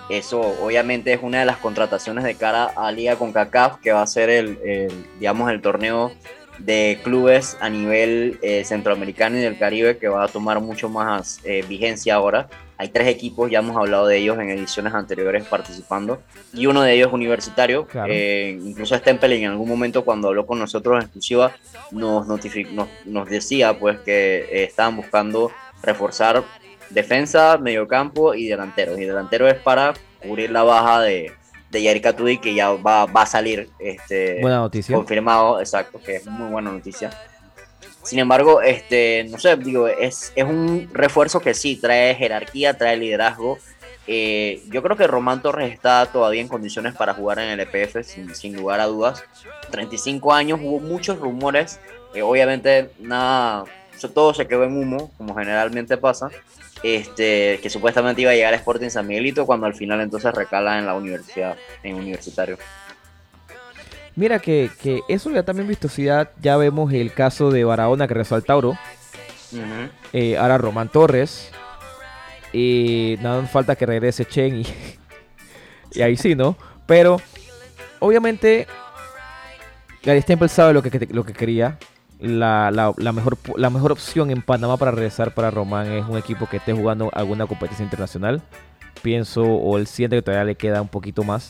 [0.10, 4.02] Eso obviamente es una de las contrataciones de cara a Liga con CACAF, que va
[4.02, 6.12] a ser el, el, digamos, el torneo
[6.60, 11.40] de clubes a nivel eh, centroamericano y del Caribe que va a tomar mucho más
[11.44, 12.48] eh, vigencia ahora.
[12.78, 16.22] Hay tres equipos, ya hemos hablado de ellos en ediciones anteriores participando,
[16.54, 17.86] y uno de ellos es universitario.
[17.86, 18.12] Claro.
[18.14, 21.52] Eh, incluso Stempel en algún momento cuando habló con nosotros en exclusiva
[21.92, 25.52] nos, nos, nos decía pues que eh, estaban buscando
[25.84, 26.44] reforzar
[26.90, 28.98] defensa, mediocampo y delantero.
[28.98, 31.34] Y delantero es para cubrir la baja de,
[31.70, 34.96] de Yair Katudi, que ya va, va a salir este, Buena noticia.
[34.96, 37.12] confirmado, exacto, que es muy buena noticia.
[38.04, 42.98] Sin embargo, este, no sé, digo, es, es un refuerzo que sí trae jerarquía, trae
[42.98, 43.58] liderazgo.
[44.08, 48.04] Eh, yo creo que Román Torres está todavía en condiciones para jugar en el EPF,
[48.04, 49.24] sin, sin lugar a dudas.
[49.70, 51.80] 35 años, hubo muchos rumores,
[52.16, 53.66] eh, obviamente nada,
[54.08, 56.32] todo se quedó en humo, como generalmente pasa.
[56.82, 60.80] Este, que supuestamente iba a llegar a Sporting San Miguelito cuando al final entonces recala
[60.80, 62.58] en la universidad, en universitario.
[64.16, 66.32] Mira que, que eso le da también vistosidad.
[66.42, 68.78] Ya vemos el caso de Barahona que regresó al Tauro.
[70.14, 71.52] Eh, ahora Román Torres.
[72.52, 74.66] Y nada falta que regrese Chen y,
[75.92, 76.58] y ahí sí, ¿no?
[76.88, 77.22] Pero
[78.00, 78.68] obviamente
[80.04, 81.78] Gary Stempel sabe lo que, lo que quería.
[82.20, 86.48] La, la- mejor, la mejor opción en Panamá para regresar para Román es un equipo
[86.48, 88.42] que esté jugando alguna competencia internacional.
[89.02, 91.50] Pienso o él siente que todavía le queda un poquito más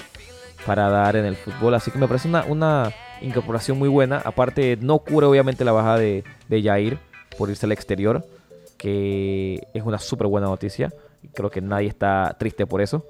[0.67, 1.73] para dar en el fútbol.
[1.73, 4.21] Así que me parece una, una incorporación muy buena.
[4.23, 6.99] Aparte, no cubre obviamente la baja de, de Jair
[7.37, 8.23] por irse al exterior,
[8.77, 10.93] que es una súper buena noticia.
[11.33, 13.03] Creo que nadie está triste por eso.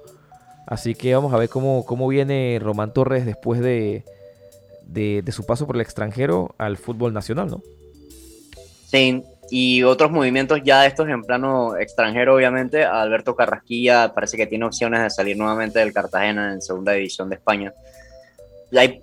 [0.66, 4.04] Así que vamos a ver cómo, cómo viene Román Torres después de,
[4.92, 7.62] de, su paso por el extranjero al fútbol nacional, ¿no?
[8.86, 12.84] Sí, y otros movimientos ya estos en plano extranjero, obviamente.
[12.84, 17.36] Alberto Carrasquilla parece que tiene opciones de salir nuevamente del Cartagena en segunda división de
[17.36, 17.72] España.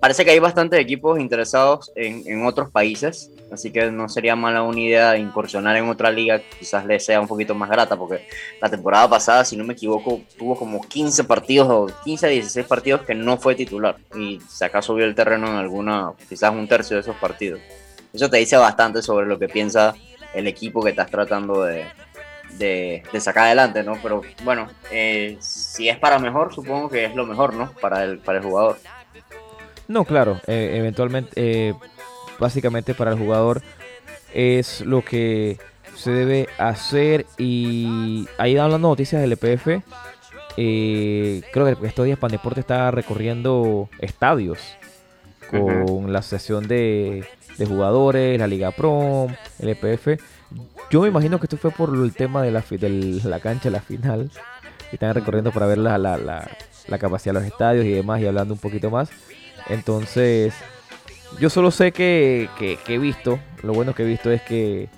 [0.00, 4.80] Parece que hay bastantes equipos interesados en otros países, así que no sería mala una
[4.80, 8.26] idea incursionar en otra liga, quizás le sea un poquito más grata, porque
[8.60, 12.66] la temporada pasada, si no me equivoco, tuvo como 15 partidos o 15 a 16
[12.66, 16.68] partidos que no fue titular, y si acaso vio el terreno en alguna, quizás un
[16.68, 17.60] tercio de esos partidos.
[18.12, 19.94] Eso te dice bastante sobre lo que piensa
[20.34, 23.98] el equipo que estás tratando de sacar adelante, ¿no?
[24.02, 27.70] Pero bueno, eh, si es para mejor, supongo que es lo mejor, ¿no?
[27.80, 28.78] Para el, para el jugador.
[29.88, 31.74] No, claro, eh, eventualmente, eh,
[32.38, 33.62] básicamente para el jugador
[34.32, 35.58] es lo que
[35.96, 39.82] se debe hacer y ahí hablando noticias del EPF,
[40.56, 44.58] eh, creo que estos días Pandeporte está recorriendo estadios
[45.50, 47.24] con la sesión de,
[47.56, 50.20] de jugadores, la Liga Prom, el EPF.
[50.90, 53.80] Yo me imagino que esto fue por el tema de la, del- la cancha, la
[53.80, 54.30] final.
[54.90, 56.50] Y están recorriendo para ver la, la, la-
[56.86, 59.10] la capacidad de los estadios y demás y hablando un poquito más.
[59.68, 60.54] Entonces,
[61.40, 64.88] yo solo sé que, que- que he visto, lo bueno que he visto es que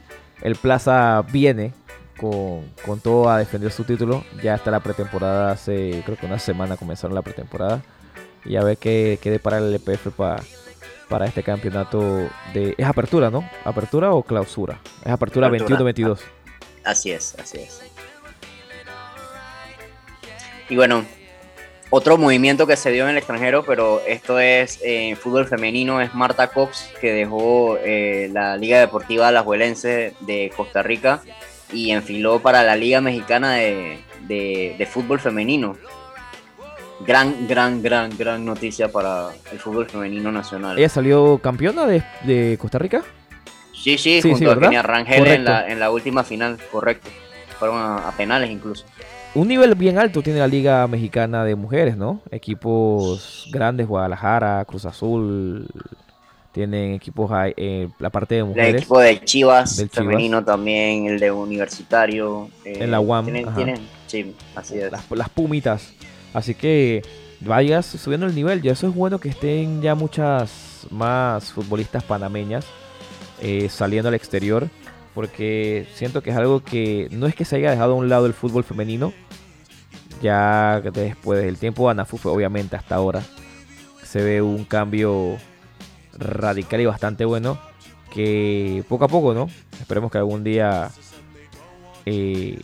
[0.42, 1.72] el Plaza viene
[2.18, 4.24] con, con todo a defender su título.
[4.42, 7.82] Ya está la pretemporada, hace creo que una semana comenzaron la pretemporada.
[8.44, 10.40] Y a ver qué, qué depara el EPF pa-
[11.08, 12.00] para este campeonato
[12.54, 12.74] de...
[12.78, 13.48] Es apertura, ¿no?
[13.64, 14.78] ¿Apertura o clausura?
[15.04, 15.78] Es apertura, Apertura.
[15.80, 16.18] 21-22.
[16.84, 17.82] Así es, así es.
[20.68, 21.04] Y bueno,
[21.90, 26.14] otro movimiento que se dio en el extranjero, pero esto es eh, fútbol femenino, es
[26.14, 31.20] Marta Cox, que dejó eh, la Liga Deportiva Alajuelense de Costa Rica
[31.72, 35.76] y enfiló para la Liga Mexicana de, de- de Fútbol Femenino.
[37.06, 40.78] Gran, gran, gran, gran noticia para el fútbol femenino nacional.
[40.78, 43.02] ¿Ella salió campeona de, de Costa Rica?
[43.72, 44.60] Sí, sí, Sí, junto sí, a.
[44.60, 47.08] Kenia Rangel en la, en la última final, correcto.
[47.58, 48.84] Fueron a- a penales incluso.
[49.34, 52.20] Un nivel bien alto tiene la Liga Mexicana de Mujeres, ¿no?
[52.32, 55.68] Equipos grandes, Guadalajara, Cruz Azul,
[56.52, 58.74] tienen equipos eh, la parte de El mujeres.
[58.82, 60.04] equipo de Chivas, Del Chivas.
[60.06, 62.48] femenino también, el de Universitario.
[62.64, 64.90] eh, En la UAM, Tienen, tienen- sí, así es.
[64.90, 65.92] las, las pumitas.
[66.34, 67.02] Así que
[67.40, 68.62] vayas subiendo el nivel.
[68.62, 72.66] Ya eso es bueno que estén ya muchas más futbolistas panameñas
[73.40, 74.68] eh, saliendo al exterior.
[75.14, 78.26] Porque siento que es algo que no es que se haya dejado a un lado
[78.26, 79.12] el fútbol femenino.
[80.22, 83.22] Ya después del tiempo de Anafufe, obviamente hasta ahora,
[84.04, 85.38] se ve un cambio
[86.18, 87.58] radical y bastante bueno.
[88.12, 89.48] Que poco a poco, ¿no?
[89.80, 90.90] Esperemos que algún día
[92.06, 92.60] eh,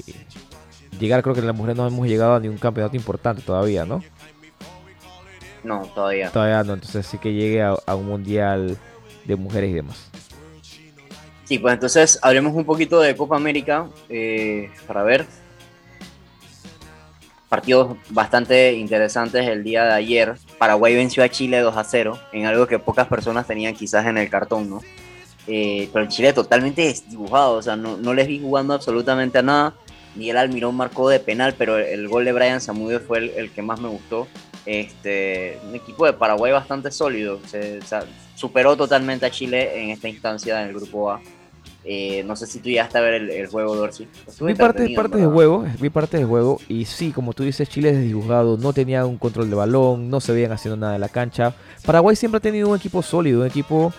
[0.99, 4.03] llegar, creo que las mujeres no hemos llegado a ningún campeonato importante todavía, ¿no?
[5.63, 6.31] No, todavía.
[6.31, 8.77] Todavía no, entonces sí que llegue a, a un mundial
[9.25, 10.11] de mujeres y demás.
[11.47, 15.25] Sí, pues entonces hablemos un poquito de Copa América eh, para ver.
[17.49, 20.35] Partidos bastante interesantes el día de ayer.
[20.59, 24.19] Paraguay venció a Chile 2 a 0 en algo que pocas personas tenían quizás en
[24.19, 24.81] el cartón, ¿no?
[25.47, 29.43] Eh, pero el Chile totalmente desdibujado, o sea, no, no les vi jugando absolutamente a
[29.43, 29.75] nada.
[30.17, 33.81] Miguel Almirón marcó de penal, pero el, gol de Brian Zamudio fue el que más
[33.81, 34.27] me gustó.
[34.67, 37.81] Este, un equipo de Paraguay bastante sólido, se,
[38.35, 41.21] superó totalmente a Chile en esta instancia en el grupo A.
[41.89, 44.09] Eh, no sé si tú llegaste a ver el, el juego, Dorsey.
[44.41, 47.69] Vi parte, entretenido, parte del juego, vi parte del juego y sí, como tú dices,
[47.69, 51.01] Chile es desdibujado, no tenía un control de balón, no se veían haciendo nada en
[51.01, 51.55] la cancha.
[51.85, 53.93] Paraguay siempre ha tenido un equipo sólido, un equipo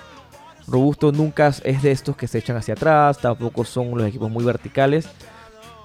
[0.68, 4.44] robusto, nunca es de estos que se echan hacia atrás, tampoco son los equipos muy
[4.44, 5.08] verticales,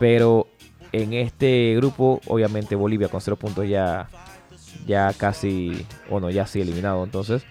[0.00, 0.48] pero
[0.90, 4.08] en este grupo, obviamente Bolivia con cero puntos ya,
[4.86, 7.42] ya casi, bueno, ya sí eliminado, entonces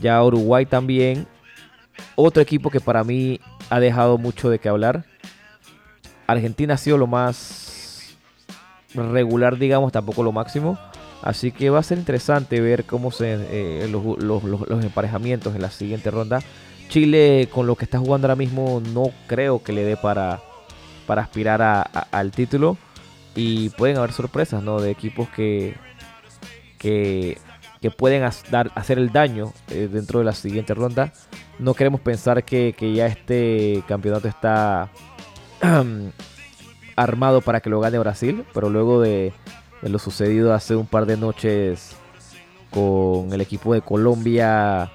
[0.00, 1.26] ya Uruguay también,
[2.16, 3.40] otro equipo que para mí
[3.70, 5.04] ha dejado mucho de qué hablar.
[6.26, 8.14] Argentina ha sido lo más
[8.94, 10.78] regular, digamos, tampoco lo máximo.
[11.22, 15.62] Así que va a ser interesante ver cómo se eh, los, los- los- emparejamientos en
[15.62, 16.40] la siguiente ronda.
[16.88, 20.40] Chile, con lo que está jugando ahora mismo, no creo que le dé para,
[21.06, 22.76] para aspirar a- al título.
[23.34, 24.80] Y pueden haber sorpresas, ¿no?
[24.80, 25.74] De equipos que,
[26.82, 27.38] que,
[27.80, 31.12] que pueden dar, hacer el daño eh, dentro de la siguiente ronda.
[31.58, 34.90] No queremos pensar que, que ya este campeonato está
[36.96, 39.32] armado para que lo gane Brasil, pero luego de,
[39.80, 41.92] de lo sucedido hace un par de noches
[42.70, 44.90] con el equipo de Colombia,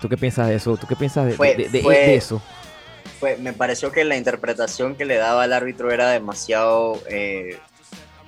[0.00, 0.76] ¿tú qué piensas de eso?
[0.76, 2.40] ¿Tú qué piensas de, Fue- de- de- fue- de eso?
[3.20, 7.58] Fue- me pareció que la interpretación que le daba el árbitro era demasiado, eh,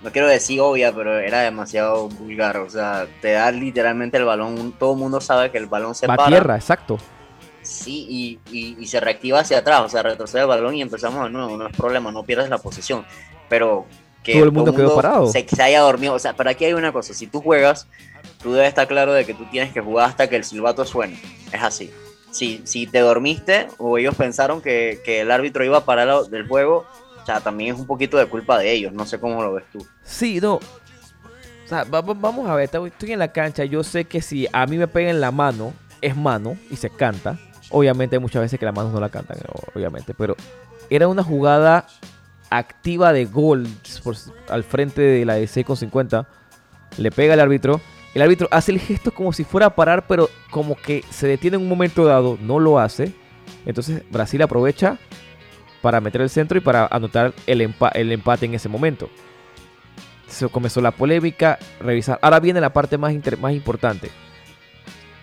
[0.04, 2.58] no quiero decir obvia, pero era demasiado vulgar.
[2.58, 6.06] O sea, te da literalmente el balón, todo el mundo sabe que el balón se
[6.06, 6.28] Va a para.
[6.28, 6.98] tierra, exacto.
[7.62, 11.24] Sí, y, y- y se reactiva hacia atrás, o sea, retrocede el balón y empezamos
[11.24, 13.06] de nuevo, no es problema, no pierdes la posición.
[13.48, 13.86] Pero
[14.22, 15.26] que Todo el mundo quedó parado.
[15.28, 17.86] Se, se haya dormido, o sea, pero aquí hay una cosa, si tú juegas,
[18.42, 21.18] tú debes estar claro de que tú tienes que jugar hasta que el silbato suene,
[21.52, 21.90] es así.
[22.30, 26.46] Si, si te dormiste o ellos pensaron que, que el árbitro iba a parar del
[26.48, 26.84] juego,
[27.24, 29.64] o sea, también es un poquito de culpa de ellos, no sé cómo lo ves
[29.72, 29.84] tú.
[30.02, 30.56] Sí, no.
[30.56, 30.60] O
[31.66, 34.66] sea, va- va- vamos a ver, estoy en la cancha, yo sé que si a
[34.66, 35.72] mí me pega en la mano,
[36.02, 37.38] es mano y se canta.
[37.70, 40.36] Obviamente hay muchas veces que las manos no la cantan, o- obviamente, pero
[40.90, 41.86] era una jugada
[42.50, 43.66] activa de gol
[44.50, 46.28] al frente de la de 6 con 50.
[46.98, 47.80] Le pega al árbitro.
[48.14, 51.56] El árbitro hace el gesto como si fuera a parar, pero como que se detiene
[51.56, 53.12] en un momento dado, no lo hace.
[53.66, 54.98] Entonces Brasil aprovecha
[55.84, 59.10] para meter el centro y para anotar el, empa- el empate en ese momento.
[60.26, 62.18] Se comenzó la polémica, revisar.
[62.22, 64.10] Ahora viene la parte más, más importante.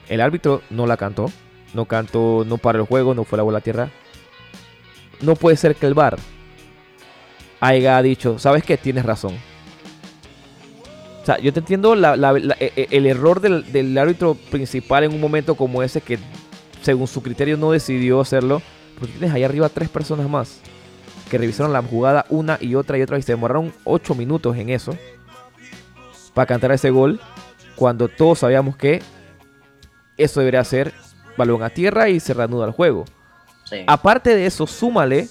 [0.08, 1.32] El árbitro no la cantó,
[1.74, 3.90] no cantó, no para el juego, no fue la bola a tierra.
[5.20, 6.20] No puede ser que el VAR
[7.60, 8.78] haya dicho, ¿sabes qué?
[8.78, 9.34] Tienes razón.
[11.24, 15.56] O sea, yo te entiendo e- e- el error del árbitro principal en un momento
[15.56, 16.20] como ese que
[16.84, 18.62] según su criterio no decidió hacerlo.
[19.02, 20.62] Porque tienes ahí arriba tres personas más
[21.30, 24.70] que revisaron la jugada una y otra y otra y se demoraron ocho minutos en
[24.70, 24.96] eso
[26.34, 27.20] para cantar ese gol
[27.76, 29.02] cuando todos sabíamos que
[30.18, 30.94] eso debería ser
[31.38, 33.06] balón a tierra y se reanuda el juego.
[33.64, 33.78] Sí.
[33.88, 35.30] Aparte de eso, súmale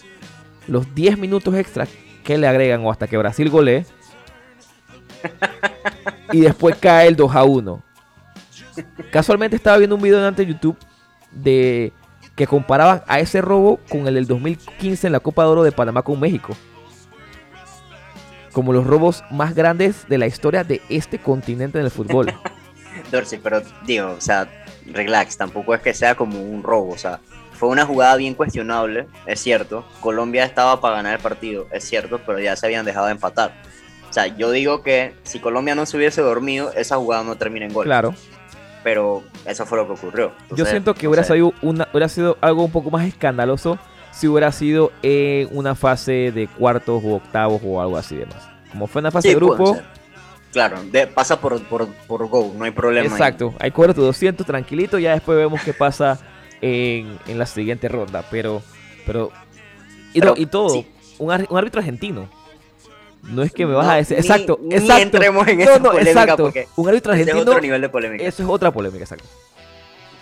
[0.67, 1.87] los 10 minutos extra
[2.25, 3.87] que le agregan o hasta que Brasil golee.
[6.33, 7.83] y después cae el 2 a 1.
[9.13, 10.77] Casualmente estaba viendo un video antes de YouTube
[11.31, 11.93] de
[12.41, 15.73] que comparaban a ese robo con el del 2015 en la Copa de Oro de
[15.73, 16.57] Panamá con México.
[18.53, 22.33] Como los robos más grandes de la historia de este continente en el fútbol.
[23.13, 24.49] Dorsey, pero digo, o sea,
[24.87, 27.21] relax, tampoco es que sea como un robo, o sea,
[27.53, 29.85] fue una jugada bien cuestionable, es cierto.
[30.01, 33.53] Colombia estaba para ganar el partido, es cierto, pero ya se habían dejado de empatar.
[34.09, 37.67] O sea, yo digo que si Colombia no se hubiese dormido, esa jugada no termina
[37.67, 37.85] en gol.
[37.85, 38.15] Claro.
[38.83, 40.33] Pero eso fue lo que ocurrió.
[40.57, 43.79] Yo siento que hubiera, sido una, hubiera sido algo un poco más escandaloso
[44.13, 48.49] si hubiera sido en una fase de cuartos o octavos o algo así demás.
[48.73, 49.79] Como fue en la fase Sí, de grupo.
[50.53, 53.07] Claro, de- pasa por, por, por go, no hay problema.
[53.07, 53.13] ahí.
[53.13, 56.19] exacto, hay tu 200 tranquilito, ya después vemos qué pasa
[56.61, 58.25] en, en la siguiente ronda.
[58.31, 58.61] Pero,
[59.07, 59.31] pero,
[60.13, 60.87] y, no, Pero, y todo, sí.
[61.19, 62.29] un, ar- un árbitro argentino.
[63.23, 65.03] No es que me vas No, a decir, ni- exacto, ni exacto.
[65.03, 66.43] entremos en no, esa no, polémica exacto.
[66.45, 68.25] porque Un árbitro Ese es argentino, otro nivel de polémica.
[68.25, 69.25] eso es otra polémica, exacto.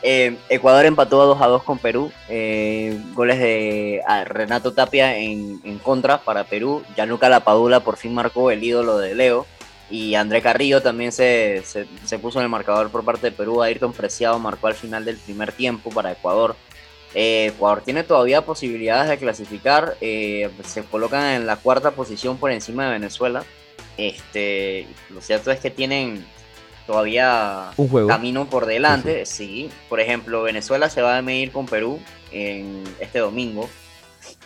[0.03, 2.13] Eh, Ecuador empató a 2 a 2 con Perú.
[2.29, 6.83] eh, goles de ah, Renato Tapia en, en contra para Perú.
[6.95, 9.47] Gianluca Lapadula por fin marcó el ídolo de Leo.
[9.91, 13.63] Y André Carrillo también se, se- se puso en el marcador por parte de Perú.
[13.63, 16.55] Ayrton Preciado marcó al final del primer tiempo para Ecuador.
[17.21, 19.97] Eh, Ecuador tiene todavía posibilidades de clasificar.
[20.01, 23.43] eh, se colocan en la cuarta posición por encima de Venezuela.
[23.97, 26.25] Este, lo cierto es que tienen
[26.87, 28.07] todavía Un juego.
[28.07, 29.69] camino por delante, sí.
[29.89, 31.99] Por ejemplo, Venezuela se va a medir con Perú
[32.31, 33.69] en este domingo.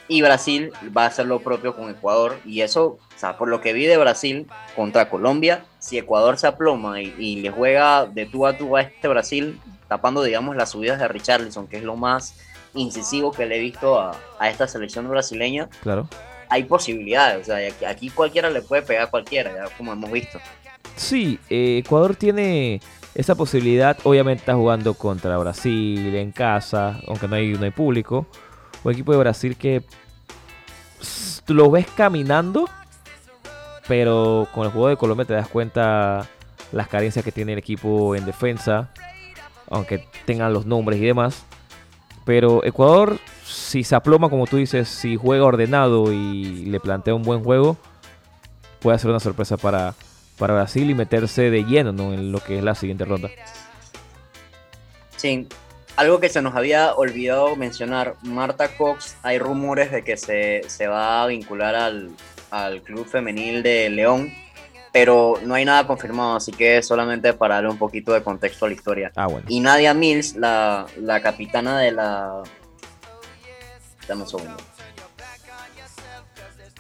[0.08, 2.38] Y Brasil va a hacer lo propio con Ecuador.
[2.46, 6.46] Y eso, o sea, por lo que vi de Brasil contra Colombia, si Ecuador se
[6.46, 10.70] aploma y, y le juega de tú a tú a este Brasil, tapando, digamos, las
[10.70, 12.34] subidas de Richarlison, que es lo más
[12.74, 16.08] incisivo que le he visto a, a esta selección brasileña, Claro.
[16.48, 17.42] hay posibilidades.
[17.42, 20.38] O sea, aquí, aquí cualquiera le puede pegar a cualquiera, ya como hemos visto.
[20.96, 22.80] Sí, eh, Ecuador tiene
[23.14, 23.96] esa posibilidad.
[24.04, 28.26] Obviamente está jugando contra Brasil en casa, aunque no hay, no hay público.
[28.84, 29.82] Un equipo de Brasil que
[31.48, 32.68] lo ves caminando,
[33.88, 36.26] pero con el juego de Colombia te das cuenta
[36.72, 38.90] las carencias que tiene el equipo en defensa,
[39.70, 41.44] aunque tengan los nombres y demás.
[42.24, 47.22] Pero Ecuador, si se aploma, como tú dices, si juega ordenado y le plantea un
[47.22, 47.76] buen juego,
[48.80, 49.94] puede ser una sorpresa para,
[50.38, 52.12] para Brasil y meterse de lleno ¿no?
[52.12, 53.28] en lo que es la siguiente ronda.
[55.16, 55.48] Sí,
[55.96, 60.86] algo que se nos había olvidado mencionar, Marta Cox, hay rumores de que se, se
[60.86, 62.10] va a vincular al,
[62.50, 64.32] al club femenil de León,
[64.93, 68.68] pero no hay nada confirmado, así que solamente para darle un poquito de contexto a
[68.68, 69.12] la historia.
[69.16, 69.47] Ah, bueno.
[69.49, 72.43] Y Nadia Mills, la, la capitana de la...
[74.07, 74.57] Dame un segundo.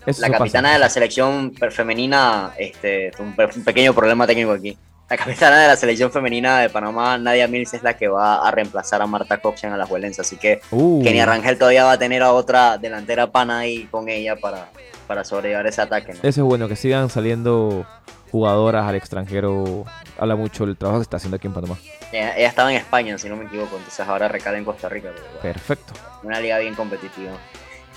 [0.04, 0.38] Eso La pasa.
[0.38, 4.76] capitana de la selección femenina, este, un, un pequeño problema técnico aquí.
[5.12, 8.50] La capitana de la selección femenina de Panamá, Nadia Mills, es la que va a
[8.50, 10.20] reemplazar a Marta Cox en Alajuelense.
[10.22, 14.08] Así que Uh, Kenia Rangel todavía va a tener a otra delantera pana ahí con
[14.08, 14.68] ella para,
[15.06, 16.14] para sobrellevar ese ataque.
[16.14, 16.18] ¿no?
[16.22, 17.84] Eso es bueno, que sigan saliendo
[18.30, 19.84] jugadoras al extranjero.
[20.18, 21.76] Habla mucho el trabajo que está haciendo aquí en Panamá.
[22.10, 25.10] Ella, ella estaba en España, si no me equivoco, entonces ahora recala en Costa Rica.
[25.12, 25.92] pero bueno, Perfecto.
[26.22, 27.32] una liga bien competitiva.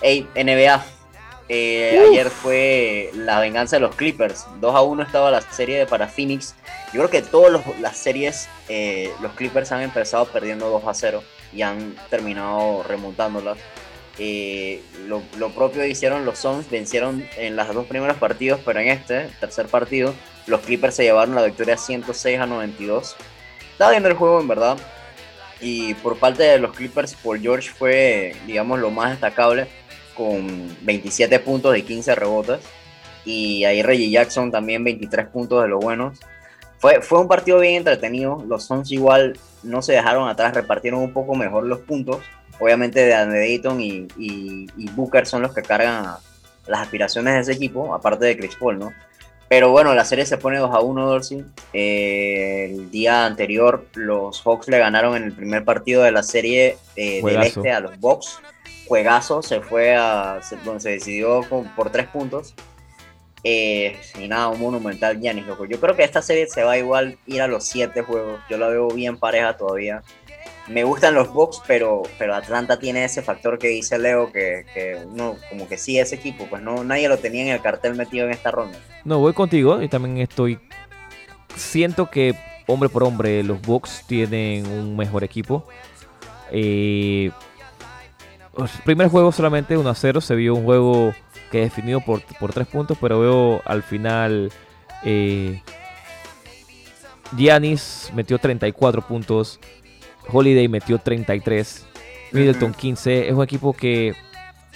[0.01, 0.83] Ey, NBA.
[1.47, 4.45] Eh, ayer fue la venganza de los Clippers.
[4.59, 6.55] 2 a 1 estaba la serie para Phoenix.
[6.93, 11.23] Yo creo que todas las series, eh, los Clippers han empezado perdiendo 2 a 0
[11.53, 13.57] y han terminado remontándolas.
[14.17, 18.87] Eh, lo, lo propio hicieron los Suns, vencieron en los dos primeros partidos, pero en
[18.87, 20.13] este, tercer partido,
[20.47, 23.15] los Clippers se llevaron la victoria 106 a 92.
[23.73, 24.77] Estaba viendo el juego en verdad,
[25.59, 29.67] y por parte de los Clippers, Paul George fue, digamos, lo más destacable,
[30.15, 32.59] con 27 puntos y 15 rebotes.
[33.25, 36.19] Y ahí Reggie Jackson también 23 puntos de los buenos.
[36.79, 38.43] Fue, fue un partido bien entretenido.
[38.47, 42.19] Los Suns igual no se dejaron atrás, repartieron un poco mejor los puntos.
[42.59, 46.19] Obviamente de Dayton y, y, y Booker son los que cargan a-
[46.67, 48.91] las aspiraciones de ese equipo, aparte de Chris Paul, ¿no?
[49.47, 51.45] Pero bueno, la serie se pone 2 a 1, Dorsey.
[51.73, 56.77] Eh, el día anterior, los Hawks le ganaron en el primer partido de la serie
[56.95, 58.39] eh, del este a los Bucks.
[58.87, 60.39] Juegazo, se fue a.
[60.63, 62.53] donde se decidió con- por tres puntos.
[63.43, 65.65] Eh, y nada, un monumental Giannis, loco.
[65.65, 68.39] Yo creo que esta serie se va a igual ir a los siete juegos.
[68.49, 70.01] Yo la veo bien pareja todavía.
[70.67, 74.97] Me gustan los Bucks, pero, pero Atlanta tiene ese factor que dice Leo, que, que
[75.05, 78.25] uno como que sí, ese equipo, pues no, nadie lo tenía en el cartel metido
[78.25, 78.79] en esta ronda.
[79.03, 80.57] No, voy contigo y también estoy.
[81.55, 82.33] Siento que
[82.65, 85.67] hombre por hombre los Bucks tienen un mejor equipo.
[86.51, 87.29] Eh,
[88.83, 90.21] primer juego solamente 1 a 0.
[90.21, 91.13] Se vio un juego
[91.51, 94.51] que definido por, por 3 puntos, pero veo al final.
[95.03, 95.61] Eh,
[97.35, 99.59] Giannis metió 34 puntos.
[100.31, 101.85] Holiday metió 33.
[102.31, 102.79] Middleton Ujú.
[102.79, 103.27] 15.
[103.29, 104.15] Es un equipo que.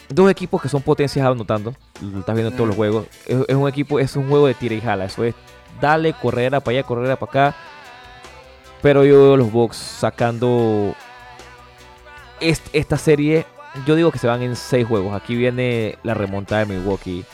[0.10, 1.76] Dos equipos que son potencias anotando.
[2.02, 3.06] Lo estás viendo en todos los juegos.
[3.28, 5.06] Es, es un equipo, es un juego de tira y jala.
[5.06, 5.36] Eso es
[5.80, 7.56] dale, correra para allá, correra para acá.
[8.82, 10.96] Pero yo veo los Bucks sacando
[12.40, 13.46] est- esta serie.
[13.86, 15.16] Yo digo que se van en seis juegos.
[15.16, 17.26] Aquí viene la remontada de Milwaukee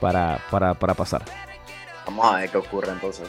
[0.00, 1.22] para, para, para pasar.
[2.06, 3.28] Vamos a ver qué ocurre entonces.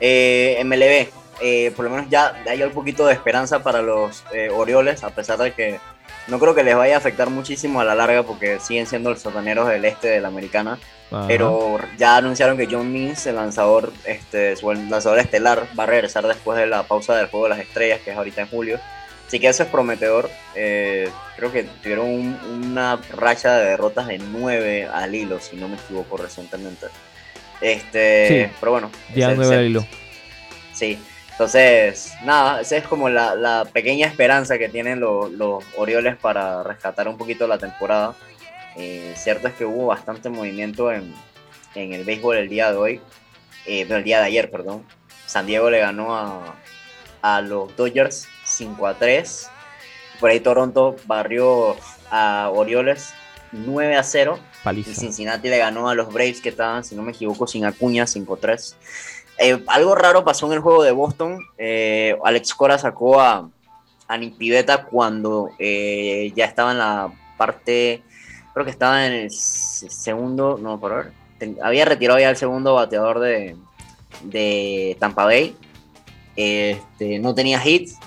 [0.00, 1.08] Eh, MLB,
[1.40, 5.10] eh, por lo menos ya hay un poquito de esperanza para los eh, Orioles, a
[5.10, 5.78] pesar de que
[6.26, 9.20] no creo que les vaya a afectar muchísimo a la larga porque siguen siendo los
[9.20, 10.78] sotaneros del este de la americana.
[11.10, 11.26] Ajá.
[11.28, 15.86] Pero ya anunciaron que John Means, el lanzador, este, su el lanzador estelar, va a
[15.86, 18.80] regresar después de la pausa del juego de las estrellas, que es ahorita en julio.
[19.34, 20.30] Así que eso es prometedor.
[20.54, 22.38] Eh, creo que tuvieron un-
[22.70, 26.86] una racha de derrotas de 9 al hilo, si no me equivoco, recientemente.
[27.60, 28.52] Este, Sí.
[28.60, 28.92] pero bueno.
[29.12, 29.86] Ya ese- nueve ese- al hilo.
[30.72, 31.00] Sí,
[31.32, 36.62] entonces, nada, esa es como la, la pequeña esperanza que tienen lo- los Orioles para
[36.62, 38.14] rescatar un poquito la temporada.
[38.76, 41.12] Eh, cierto es que hubo bastante movimiento en,
[41.74, 43.00] en el béisbol el día de hoy,
[43.66, 44.86] eh, no, el día de ayer, perdón.
[45.26, 46.54] San Diego le ganó a,
[47.20, 49.48] a los Dodgers 5 a 3.
[50.20, 51.76] Por ahí Toronto barrió
[52.10, 53.12] a Orioles
[53.52, 54.38] 9 a 0.
[54.90, 54.94] Y.
[54.94, 58.74] Cincinnati le ganó a los Braves que estaban, si no me equivoco, sin Acuña, 5-3.
[59.38, 61.38] Eh, algo raro pasó en el juego de Boston.
[61.58, 63.50] Eh, Alex Cora sacó a,
[64.08, 68.02] a Nick Pivetta cuando eh, ya estaba en la parte,
[68.54, 72.74] creo que estaba en el segundo, no, por ver, ten- había retirado ya el segundo
[72.74, 73.56] bateador de,
[74.22, 75.56] de Tampa Bay.
[76.36, 77.98] Este, no tenía hits,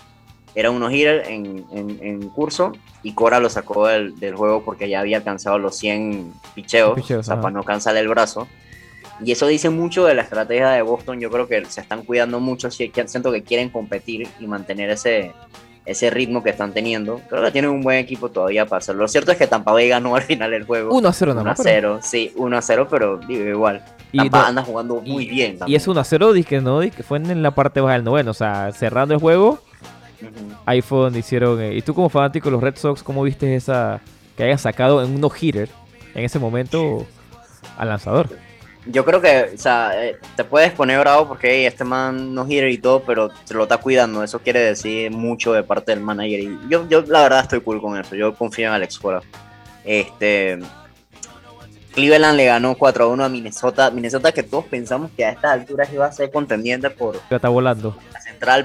[0.59, 2.71] era uno hitter en, en- en curso
[3.03, 7.19] y Cora lo sacó del, del juego porque ya había alcanzado los 100 picheos, Picheos,
[7.19, 7.41] o sea, ajá.
[7.43, 8.47] para no cansarle el brazo.
[9.23, 11.19] Y eso dice mucho de la estrategia de Boston.
[11.19, 12.69] Yo creo que se están cuidando mucho.
[12.71, 15.31] Siento que quieren competir y mantener ese,
[15.85, 17.21] ese ritmo que están teniendo.
[17.29, 19.01] Creo que tienen un buen equipo todavía para hacerlo.
[19.03, 20.93] Lo cierto es que Tampa Bay ganó al final el juego.
[20.95, 21.61] 1 a 0 1 nada a más.
[21.63, 23.83] pero- 0, sí, 1 a 0, pero digo, igual.
[24.11, 25.53] Y, Tampa no- anda jugando muy y- bien.
[25.53, 25.77] y también.
[25.81, 28.31] es 1 a 0, que no, que fue en la parte baja del noveno.
[28.31, 29.59] O sea, cerrando el juego,
[30.21, 30.55] Ujú.
[30.65, 31.61] ahí fue donde hicieron.
[31.61, 34.01] eh, y tú, como fanático de los Red Sox, ¿cómo viste esa
[34.35, 35.69] que hayan sacado en un no-hitter
[36.15, 37.05] en ese momento
[37.77, 38.29] al lanzador?
[38.89, 42.45] Yo creo que, o sea, eh, te puedes poner bravo porque hey, este man no
[42.47, 44.23] gira y todo, pero se lo está cuidando.
[44.23, 46.39] Eso quiere decir mucho de parte del manager.
[46.39, 48.15] Y yo, yo la verdad estoy cool con eso.
[48.15, 49.21] Yo confío en Alex Cora.
[49.83, 50.59] Este.
[51.93, 53.91] Cleveland le ganó 4 a 1 a Minnesota.
[53.91, 57.49] Minnesota que todos pensamos que a estas alturas iba a ser contendiente por Ya está
[57.49, 57.97] volando.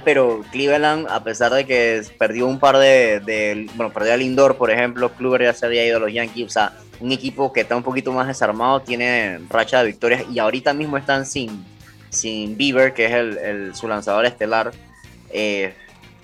[0.04, 4.70] Pero Cleveland, a pesar de que perdió un par de, bueno, perdió al Lindor, por
[4.70, 7.76] ejemplo, Kluber ya se había ido a los Yankees, o sea, un equipo que está
[7.76, 11.64] un poquito más desarmado, tiene racha de victorias y ahorita mismo están sin,
[12.10, 14.72] sin Bieber, que es el, su lanzador estelar.
[15.30, 15.74] Eh,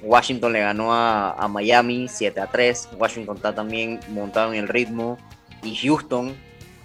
[0.03, 2.90] Washington le ganó a, a Miami 7 a 3.
[2.96, 5.18] Washington está también montado en el ritmo.
[5.62, 6.36] Y Houston,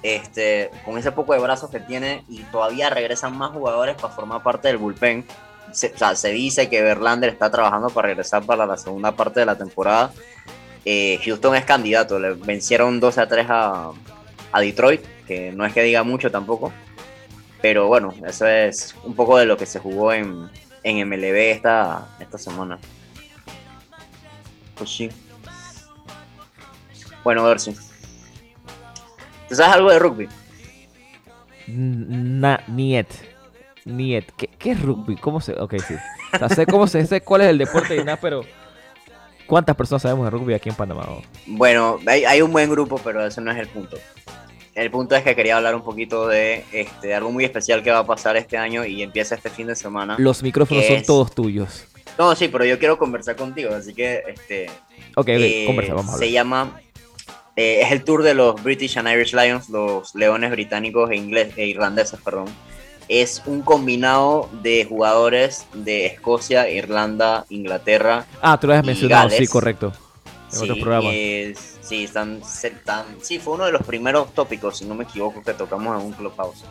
[0.01, 4.41] este, con ese poco de brazos que tiene, y todavía regresan más jugadores para formar
[4.41, 5.25] parte del bullpen.
[5.73, 9.41] Se, o sea, se dice que Verlander está trabajando para regresar para la segunda parte
[9.41, 10.13] de la temporada.
[10.85, 13.91] Eh, Houston es candidato, le vencieron 12 a 3 a,
[14.51, 16.71] a Detroit, que no es que diga mucho tampoco.
[17.61, 20.49] Pero bueno, eso es un poco de lo que se jugó en,
[20.83, 22.77] en MLB esta, esta semana.
[24.75, 25.09] Pues sí.
[27.23, 27.73] Bueno, a ver si.
[29.47, 30.29] ¿Tú sabes algo de rugby?
[31.67, 33.07] Na, niet.
[33.85, 34.31] Niet.
[34.37, 35.15] ¿Qué, qué es rugby?
[35.17, 35.53] ¿Cómo se.?
[35.59, 35.95] Ok, sí.
[36.33, 38.43] O sea, sé, cómo se, sé cuál es el deporte y nada, pero.
[39.45, 41.05] ¿Cuántas personas sabemos de rugby aquí en Panamá?
[41.45, 43.97] Bueno, hay, hay un buen grupo, pero ese no es el punto.
[44.73, 47.99] El punto es que quería hablar un poquito de este, algo muy especial que va
[47.99, 50.15] a pasar este año y empieza este fin de semana.
[50.17, 51.05] Los micrófonos ¿Qué son es?
[51.05, 51.85] todos tuyos.
[52.17, 54.67] No, sí, pero yo quiero conversar contigo, así que este,
[55.15, 56.33] Ok, ok, Eh, conversa, vamos a Se hablar.
[56.33, 56.79] llama.
[57.55, 61.53] eh, es el tour de los British and Irish Lions, los leones británicos e, inglés,
[61.57, 62.45] e irlandeses, perdón.
[63.09, 68.25] Es un combinado de jugadores de Escocia, Irlanda, Inglaterra.
[68.41, 69.49] Ah, tú lo has mencionado, sí, Gales.
[69.49, 69.93] correcto.
[70.51, 71.13] En Sí, otros programas.
[71.15, 75.41] es- sí, están, están- sí, fue uno de los primeros tópicos, si no me equivoco,
[75.43, 76.63] que tocamos en un clubhouse.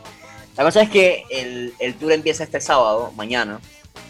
[0.57, 3.61] La cosa es que el, el tour empieza este sábado, mañana,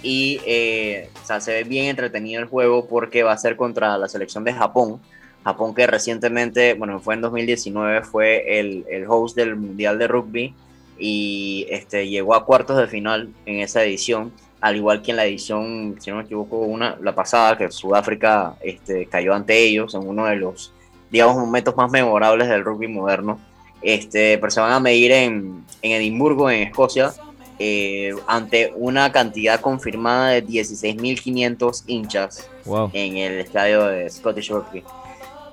[0.03, 3.97] y eh, o sea, se ve bien entretenido el juego porque va a ser contra
[3.99, 5.01] la selección de Japón.
[5.45, 10.55] Japón que recientemente, bueno, fue en 2019, fue el, el host del Mundial de Rugby
[10.99, 15.27] y este, llegó a cuartos de final en esa edición, al igual que en la
[15.27, 20.07] edición, si no me equivoco, una, la pasada, que Sudáfrica este, cayó ante ellos en
[20.07, 20.73] uno de los,
[21.11, 23.39] digamos, momentos más memorables del rugby moderno.
[23.83, 27.13] Este, pero se van a medir en, en Edimburgo, en Escocia,
[27.59, 32.91] eh, ante una cantidad confirmada de 16.500 hinchas Wow.
[32.93, 34.85] en el estadio de Scottish Rugby.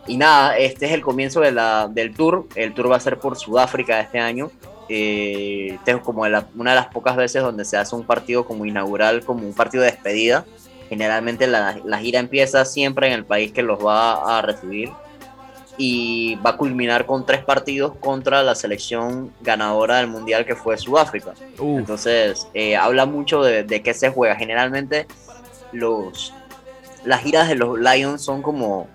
[0.08, 2.48] Y nada, este es el comienzo de la, del tour.
[2.56, 4.52] El tour va a ser por Sudáfrica este año.
[4.90, 8.46] Eh, es como de la- una de las pocas veces donde se hace un partido
[8.46, 10.46] como inaugural, como un partido de despedida.
[10.90, 14.90] Generalmente la, la gira empieza siempre en el país que los va a recibir
[15.78, 20.78] y va a culminar con tres partidos contra la selección ganadora del mundial que fue
[20.78, 21.34] Sudáfrica.
[21.60, 24.36] Uf, Entonces, eh, habla mucho de, de qué se juega.
[24.36, 25.06] Generalmente,
[25.72, 26.34] los,
[27.06, 28.88] las giras de los Lions son como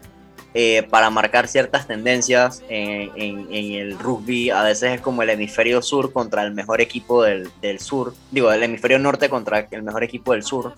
[0.57, 4.51] eh, para marcar ciertas tendencias en, el rugby.
[4.51, 7.51] A veces es como el hemisferio sur contra el mejor equipo del,
[7.81, 8.15] sur.
[8.31, 10.75] Digo, el hemisferio norte contra el mejor equipo del sur.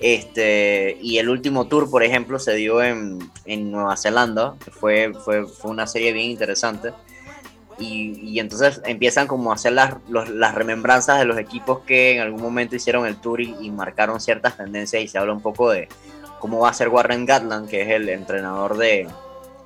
[0.00, 4.54] Este, y el último tour, por ejemplo, se dio en, en Nueva Zelanda.
[4.78, 6.92] Fue, fue, fue una serie bien interesante.
[7.78, 12.16] Y, y entonces empiezan como a hacer las, los- las remembranzas de los equipos que
[12.16, 15.40] en algún momento hicieron el tour y, y marcaron ciertas tendencias y se habla un
[15.40, 15.88] poco de
[16.44, 19.08] cómo va a ser Warren Gatland, que es el entrenador de,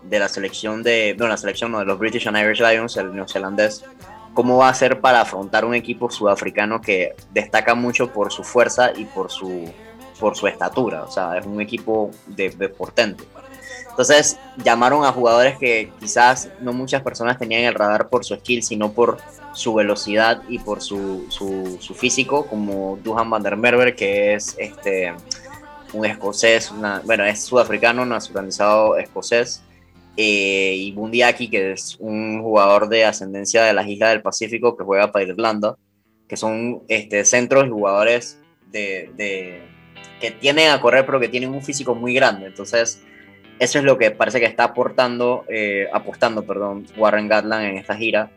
[0.04, 3.12] de la selección de, no, la selección no, de los British and Irish Lions, el
[3.12, 3.84] neozelandés,
[4.32, 8.92] cómo va a ser para afrontar un equipo sudafricano que destaca mucho por su fuerza
[8.94, 9.64] y por su,
[10.20, 12.72] por su estatura, o sea, es un equipo de, de.
[13.90, 18.36] Entonces llamaron a jugadores que quizás no muchas personas tenían en el radar por su
[18.36, 19.18] skill, sino por
[19.52, 24.54] su velocidad y por su, su, su físico, como Duhan van der Merwe, que es
[24.60, 25.12] este,
[25.92, 29.62] un escocés, una- bueno, es sudafricano, nacionalizado escocés,
[30.16, 34.84] eh, y Bundiaki, que es un jugador de ascendencia de las Islas del Pacífico que
[34.84, 35.76] juega para Irlanda,
[36.26, 38.38] que son este, centros y jugadores
[38.70, 39.62] de,
[40.20, 42.46] que tienen a correr, pero que tienen un físico muy grande.
[42.46, 43.02] Entonces,
[43.58, 47.96] eso es lo que parece que está aportando, eh, apostando, perdón, Warren Gatland en esta
[47.96, 48.30] gira.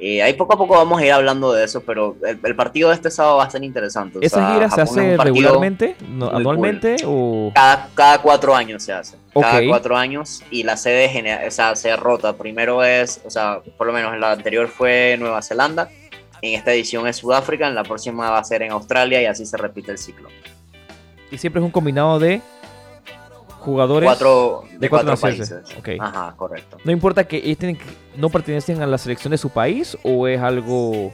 [0.00, 2.90] Eh, ahí poco a poco vamos a ir hablando de eso, pero el, el partido
[2.90, 4.18] de este sábado va a ser interesante.
[4.18, 5.96] O ¿Esa sea, gira se Japón hace regularmente?
[6.08, 6.96] No, ¿Anualmente?
[7.04, 7.50] O...
[7.54, 9.16] cada, cada cuatro años se hace.
[9.34, 12.36] Cada cuatro años y la sede genera- o sea, se rota.
[12.36, 15.88] Primero es, o sea, por lo menos en la anterior fue Nueva Zelanda.
[16.42, 17.66] En esta edición es Sudáfrica.
[17.66, 20.28] En la próxima va a ser en Australia y así se repite el ciclo.
[21.30, 22.40] Y siempre es un combinado de
[23.60, 25.54] jugadores Cuatro, de, de cuatro países.
[26.00, 26.78] Ajá, correcto.
[26.84, 27.38] No importa que
[28.16, 31.12] no pertenecen a la selección de su país o es algo...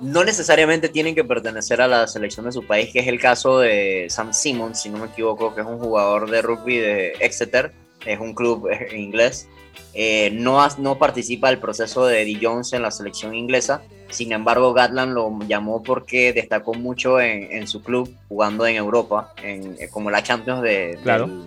[0.00, 3.60] No necesariamente tienen que pertenecer a la selección de su país, que es el caso
[3.60, 7.72] de Sam Simmons, si no me equivoco, que es un jugador de rugby de Exeter,
[8.04, 9.48] es un club eh, inglés.
[9.94, 13.82] Eh, no, no participa del proceso de Eddie Jones en la selección inglesa.
[14.08, 19.32] Sin embargo, Gatland lo llamó porque destacó mucho en, en su club, jugando en Europa,
[19.42, 21.28] en, eh, como la Champions de- Claro.
[21.28, 21.42] del,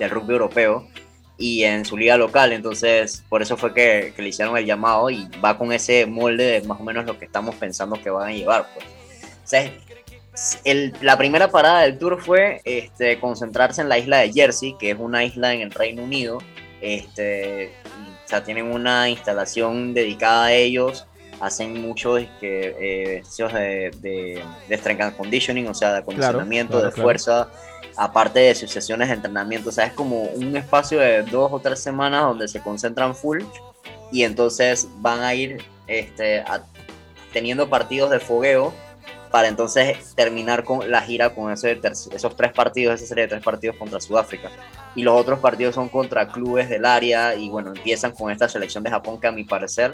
[0.00, 0.88] del rugby europeo
[1.38, 2.52] y en su liga local.
[2.52, 6.60] Entonces, por eso fue que, que le hicieron el llamado y va con ese molde
[6.60, 8.66] de más o menos lo que estamos pensando que van a llevar.
[8.74, 8.84] Pues.
[8.86, 9.70] O sea,
[10.64, 14.90] el- la primera parada del tour fue este, concentrarse en la isla de Jersey, que
[14.90, 16.38] es una isla en el Reino Unido.
[16.80, 17.72] Este,
[18.24, 21.06] o sea, tienen una instalación dedicada a ellos.
[21.40, 26.86] Hacen muchos este, eh, de, de, de strength and conditioning, o sea, de acondicionamiento, claro,
[26.86, 27.08] de claro.
[28.00, 29.68] Aparte de sus sesiones de entrenamiento.
[29.68, 33.42] O sea, es como un espacio de dos o tres semanas donde se concentran full
[34.10, 36.42] y entonces van a ir este,
[37.30, 38.72] teniendo partidos de fogueo
[39.30, 43.76] para entonces terminar con la gira con esos tres partidos, esa serie de tres partidos
[43.76, 44.50] contra Sudáfrica.
[44.94, 48.82] Y los otros partidos son contra clubes del área y bueno, empiezan con esta selección
[48.82, 49.92] de Japón que a mi parecer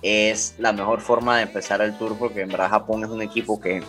[0.00, 3.60] es la mejor forma de empezar el tour porque en verdad Japón es un equipo
[3.60, 3.82] que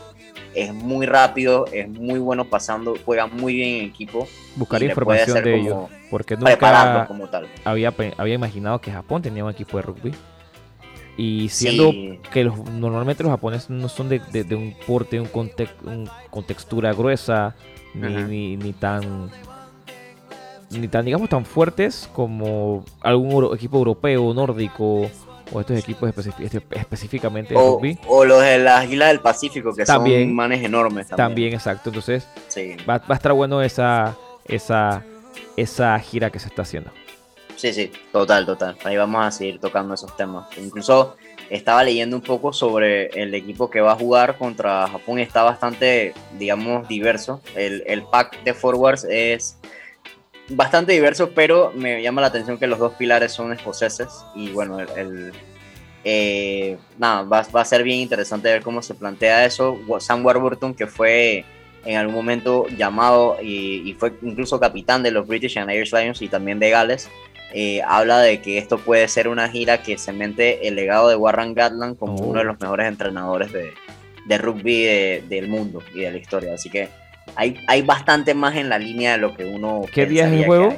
[0.56, 5.60] es muy rápido, es muy bueno pasando, juega muy bien en equipo, Buscar información de
[5.60, 5.78] ellos.
[6.12, 7.47] Porque nunca como tal.
[7.64, 10.12] había, había imaginado que Japón tenía un equipo de rugby.
[11.16, 12.20] Y siendo Sí.
[12.32, 16.10] que los, normalmente los japoneses no son de, de- de un porte, un, conte- un-
[16.32, 17.56] con textura gruesa,
[17.93, 19.30] ni, ni, ni tan
[20.72, 25.08] ni tan digamos tan fuertes como algún euro- equipo europeo, nórdico
[25.54, 27.97] o estos equipos este- específicamente de O, rugby.
[28.08, 30.28] o los de las Islas del Pacífico, que También.
[30.30, 31.28] son manes enormes también.
[31.28, 31.89] También, exacto.
[31.89, 32.76] Entonces Sí.
[32.89, 35.04] va, va a estar bueno esa, esa,
[35.56, 36.91] esa gira que se está haciendo.
[37.56, 38.76] Sí, sí, total, total.
[38.84, 40.47] Ahí vamos a seguir tocando esos temas.
[40.58, 41.16] Incluso
[41.49, 45.20] estaba leyendo un poco sobre el equipo que va a jugar contra Japón.
[45.20, 47.41] Está bastante, digamos, diverso.
[47.56, 49.58] El, el pack de forwards es
[50.56, 54.10] bastante diverso, pero me llama la atención que los dos pilares son escoceses.
[54.36, 55.32] Y bueno, el, el-
[56.06, 59.78] eh, nada, va, va a ser bien interesante ver cómo se plantea eso.
[59.99, 61.45] Sam Warburton, que fue
[61.86, 66.22] en algún momento llamado y, y fue incluso capitán de los British and Irish Lions
[66.22, 67.10] y también de Gales,
[67.54, 71.54] eh, habla de que esto puede ser una gira que cemente el legado de Warren
[71.54, 72.24] Gatland como Oh.
[72.28, 73.74] uno de los mejores entrenadores de,
[74.26, 76.54] de rugby de- del mundo y de la historia.
[76.54, 76.89] Así que
[77.36, 79.82] hay, hay bastante más en la línea de lo que uno.
[79.94, 80.76] ¿Qué día es el juego?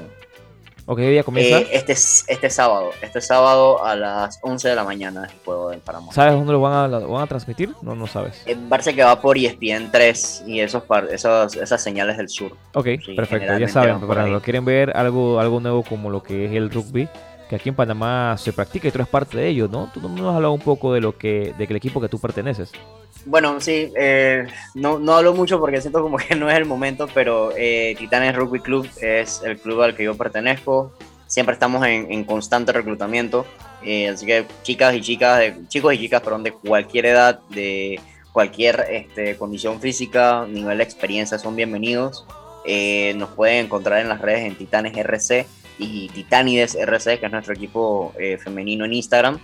[0.87, 1.61] ¿O qué día comienza?
[1.61, 5.39] Eh, este, es- este sábado, este sábado a las 11 de la mañana es el
[5.43, 6.13] juego del Paramount.
[6.13, 7.71] ¿Sabes dónde lo van a, lo van a transmitir?
[7.81, 8.43] No, no sabes.
[8.45, 12.51] Eh, Parece que va por ESPN 3 y esos, esos esas señales del sur.
[12.75, 13.57] Ok, Sí, perfecto.
[13.57, 17.09] Ya saben, para los quieren ver algo, algo nuevo como lo que es el rugby,
[17.49, 19.89] que aquí en Panamá se practica y tú eres parte de ello, ¿no?
[19.93, 22.09] Tú no nos has hablado un poco de lo que, de que el equipo que
[22.09, 22.71] tú perteneces.
[23.25, 27.07] Bueno, sí, eh, no, no hablo mucho porque siento como que no es el momento,
[27.13, 30.91] pero eh, Titanes Rugby Club es el club al que yo pertenezco.
[31.27, 33.45] Siempre estamos en, en constante reclutamiento,
[33.83, 37.99] eh, así que chicas y chicas, de- chicos y chicas, perdón, de cualquier edad, de
[38.31, 42.25] cualquier este, condición física, nivel de experiencia, son bienvenidos.
[42.67, 45.45] Eh, nos pueden encontrar en las redes en Titanes RC
[45.77, 49.39] y Titanides RC, que es nuestro equipo eh, femenino en Instagram.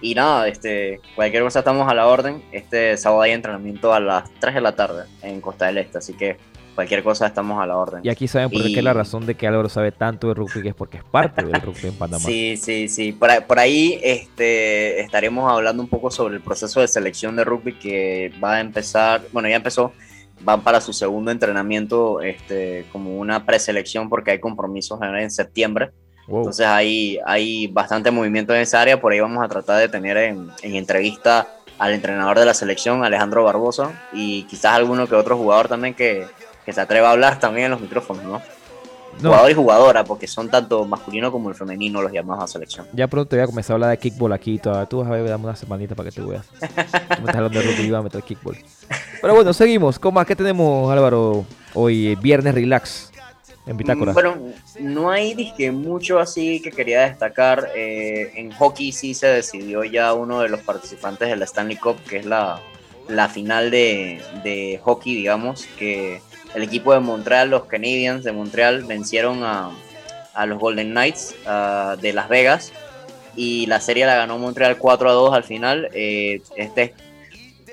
[0.00, 2.42] Y nada, este, cualquier cosa estamos a la orden.
[2.52, 6.12] Este sábado hay entrenamiento a las 3 de la tarde en Costa del Este, así
[6.14, 6.36] que
[6.74, 8.00] cualquier cosa estamos a la orden.
[8.02, 10.34] Y aquí saben por qué Y- es la razón de que Álvaro sabe tanto de
[10.34, 12.22] rugby, que es porque es parte del rugby en Panamá.
[12.22, 13.12] Sí, sí, sí.
[13.12, 17.74] Por por ahí, este, estaremos hablando un poco sobre el proceso de selección de rugby
[17.78, 19.92] que va a empezar, bueno, ya empezó,
[20.44, 25.90] van para su segundo entrenamiento este, como una preselección porque hay compromisos en septiembre.
[26.28, 26.38] Wow.
[26.38, 30.16] Entonces hay, hay bastante movimiento en esa área, por ahí vamos a tratar de tener
[30.16, 35.36] en, en entrevista al entrenador de la selección, Alejandro Barbosa, y quizás alguno que otro
[35.36, 36.26] jugador también que,
[36.64, 38.40] que se atreva a hablar también en los micrófonos, ¿no?
[39.20, 42.86] No, Jugador y jugadora, porque son tanto masculino como el femenino los llamados a selección.
[42.92, 44.54] ya pronto te voy a comenzar a hablar de kickball aquí.
[44.54, 44.86] y todo.
[44.88, 46.46] Tú vas a ver, dame una semanita para que tú veas.
[46.58, 48.56] Tú me estás hablando de rugby y a meter kickball.
[49.24, 49.98] Pero bueno, seguimos.
[49.98, 50.22] ¿Cómo?
[50.26, 51.46] ¿Qué tenemos, Álvaro?
[51.72, 53.10] Hoy, eh, viernes relax
[53.66, 54.12] en Bitácora.
[54.12, 54.36] Bueno,
[54.78, 57.70] no hay disque mucho así que quería destacar.
[57.74, 61.96] Eh, en hockey sí se decidió ya uno de los participantes de la Stanley Cup,
[62.06, 62.60] que es la,
[63.08, 66.20] la final de, de hockey, digamos, que
[66.54, 69.70] el equipo de Montreal, los Canadiens de Montreal, vencieron a,
[70.34, 72.74] a los Golden Knights ah, de Las Vegas
[73.34, 75.88] y la serie la ganó Montreal 4 a 2 al final.
[75.94, 76.92] Eh, este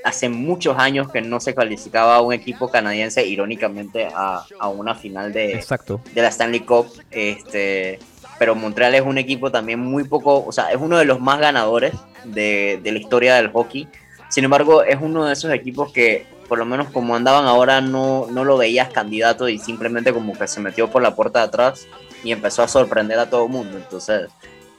[0.04, 5.32] hace muchos años que no se calificaba un equipo canadiense, irónicamente, a, a una final
[5.34, 6.02] de, Exacto.
[6.14, 6.88] de la Stanley Cup.
[7.12, 8.00] Este,
[8.40, 11.40] pero Montreal es un equipo también muy poco, o sea, es uno de los más
[11.40, 11.94] ganadores
[12.24, 13.88] de, de la historia del hockey.
[14.30, 18.28] Sin embargo, es uno de esos equipos que, por lo menos como andaban ahora, no,
[18.32, 21.86] no lo veías candidato y simplemente como que se metió por la puerta de atrás
[22.24, 23.78] y empezó a sorprender a todo el mundo.
[23.78, 24.30] Entonces,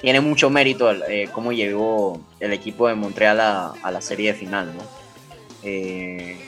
[0.00, 4.32] tiene mucho mérito el, eh, cómo llegó el equipo de Montreal a, a la serie
[4.32, 5.01] de final, ¿no?
[5.64, 6.38] Eh,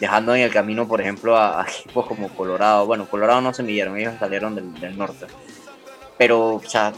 [0.00, 2.86] dejando en el camino, por ejemplo, a, a equipos como Colorado.
[2.86, 5.26] Bueno, Colorado no se midieron, ellos salieron del, del norte.
[6.18, 6.92] Pero, o sea,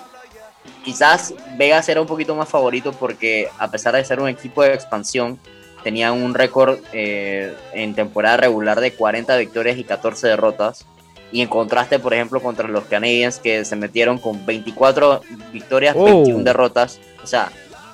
[0.85, 4.75] quizás Vegas era un poquito más favorito porque a pesar de ser un equipo de
[4.75, 5.39] expansión,
[5.83, 10.85] tenían un récord eh, en temporada regular de 40 victorias y 14 derrotas.
[11.31, 15.21] Y en contraste, por ejemplo, contra los Canadiens que se metieron con 24
[15.53, 16.05] victorias, Oh.
[16.05, 16.99] 21 derrotas.
[17.23, 17.51] O sea,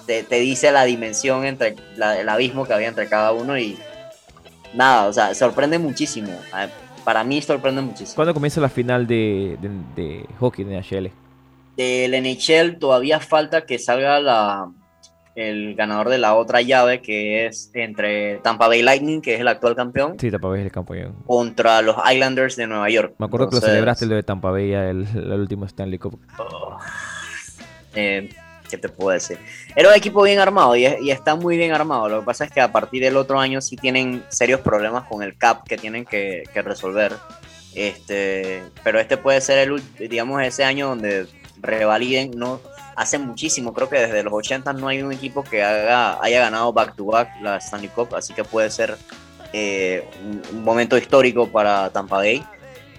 [0.06, 3.78] te, te dice la dimensión entre la- el abismo que había entre cada uno y
[4.74, 6.32] nada, o sea, sorprende muchísimo.
[7.04, 8.14] Para mí sorprende muchísimo.
[8.16, 9.70] ¿Cuándo comienza la final de, de,
[10.02, 11.10] de hockey de NHL?
[11.76, 14.70] Del NHL todavía falta que salga la,
[15.34, 19.48] el ganador de la otra llave, que es entre Tampa Bay Lightning, que es el
[19.48, 21.14] actual campeón, Sí, Tampa Bay es el campeón.
[21.26, 23.14] contra los Islanders de Nueva York.
[23.18, 26.20] Me acuerdo que lo Entonces, celebraste el de Tampa Bay, el, el último Stanley Cup.
[27.94, 28.28] eh,
[28.72, 29.38] ¿Qué te puedo decir?
[29.76, 32.08] Era un equipo bien armado y, y está muy bien armado.
[32.08, 35.22] Lo que pasa es que a partir del otro año sí tienen serios problemas con
[35.22, 37.12] el cap que tienen que, que resolver.
[37.74, 41.26] Este, pero este puede ser el, digamos, ese año donde
[41.60, 42.30] revaliden.
[42.34, 42.62] No,
[42.96, 46.72] hace muchísimo, creo que desde los 80 no hay un equipo que haga, haya ganado
[46.72, 48.96] back to back la Stanley Cup, así que puede ser
[49.52, 52.42] eh, un, un momento histórico para Tampa Bay.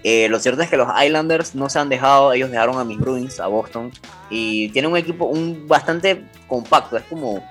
[0.06, 2.98] Eh, lo cierto es que los Islanders no se han dejado, ellos dejaron a mis
[2.98, 3.90] Bruins, a Boston,
[4.28, 7.42] y tienen un equipo un bastante compacto, es como,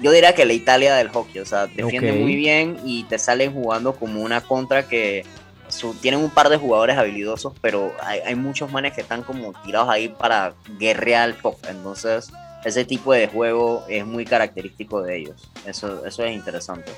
[0.00, 2.20] yo diría que la Italia del hockey, o sea, defienden Ok.
[2.22, 5.26] muy bien y te salen jugando como una contra que
[5.68, 9.52] su- tienen un par de jugadores habilidosos, pero hay, hay muchos manes que están como
[9.62, 12.30] tirados ahí para guerrear el pop, entonces
[12.64, 16.90] ese tipo de juego es muy característico de ellos, eso, eso es interesante.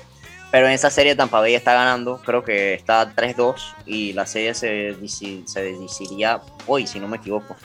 [0.55, 4.53] Pero en esa serie Tampa Bay está ganando, creo que está 3-2 y la serie
[4.53, 7.57] se, se decidiría hoy, si no me equivoco.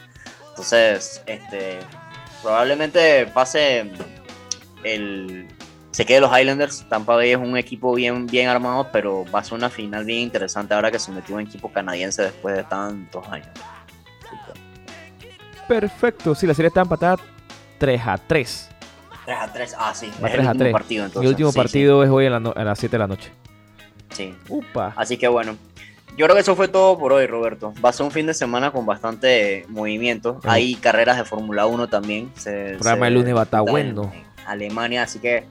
[0.48, 1.78] Entonces, este,
[2.42, 3.92] probablemente pase
[4.82, 5.46] el...
[5.92, 9.44] Se quede los Islanders, Tampa Bay es un equipo bien, bien armado, pero va a
[9.44, 13.24] ser una final bien interesante ahora que se metió un equipo canadiense después de tantos
[13.28, 13.50] años.
[15.68, 17.18] Perfecto, sí, la serie está empatada
[17.78, 18.69] 3 a 3.
[19.30, 20.72] 3 a 3, ah sí, Va es 3 el a último 3.
[20.72, 21.22] partido entonces.
[21.22, 23.30] el último sí, sí, partido es hoy a, la a las 7 de la noche.
[24.12, 24.34] sí.
[24.48, 24.92] Upa.
[24.96, 25.56] Así que bueno,
[26.16, 27.72] yo creo que eso fue todo por hoy, Roberto.
[27.84, 30.32] Va a ser un fin de semana con bastante movimiento.
[30.32, 30.50] Ujú.
[30.50, 32.32] Hay carreras de Fórmula 1 también.
[32.36, 34.10] Se, El programa del lunes va a estar bueno.
[34.12, 35.44] en Alemania, así que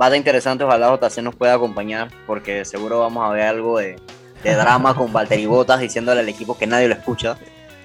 [0.00, 0.64] va a estar interesante.
[0.64, 3.96] Ojalá JC nos pueda acompañar, porque seguro vamos a ver algo de,
[4.42, 7.36] de drama con Valtteri Bottas diciéndole al equipo que nadie lo escucha.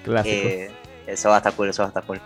[0.04, 0.34] Clásico.
[0.48, 0.70] Eh,
[1.06, 2.20] eso va a estar cool, eso va a estar cool.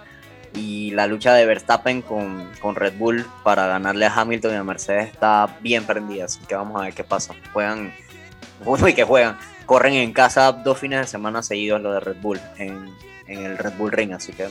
[0.57, 4.65] Y la lucha de Verstappen con, con Red Bull para ganarle a Hamilton y a
[4.65, 7.35] Mercedes está bien prendida, así que vamos a ver qué pasa.
[7.53, 7.93] Juegan,
[8.65, 9.37] uy, que juegan,
[9.67, 12.91] corren en casa dos fines de semana seguidos lo de Red Bull en,
[13.27, 14.49] en el Red Bull Ring, así que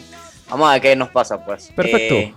[0.50, 1.72] vamos a ver qué nos pasa, pues.
[1.76, 2.16] Perfecto.
[2.16, 2.34] Eh,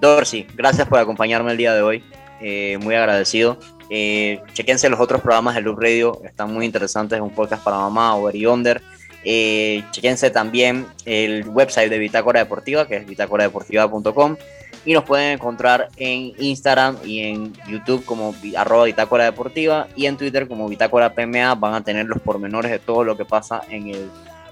[0.00, 2.04] Dorsey, gracias por acompañarme el día de hoy,
[2.40, 3.58] eh, muy agradecido.
[3.88, 8.16] Eh, chequense los otros programas de Loop Radio, están muy interesantes, un podcast para mamá,
[8.16, 8.82] Over y Under.
[9.28, 14.36] Eh, chequense también el website de Bitácora Deportiva, que es bitácoradeportiva.com.
[14.84, 20.16] Y nos pueden encontrar en Instagram y en YouTube como arroba Bitácora Deportiva y en
[20.16, 21.56] Twitter como Bitácora PMA.
[21.56, 24.08] Van a tener los pormenores de todo lo que pasa en el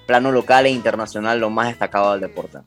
[0.09, 2.59] plano local e internacional, lo más destacado del deporte.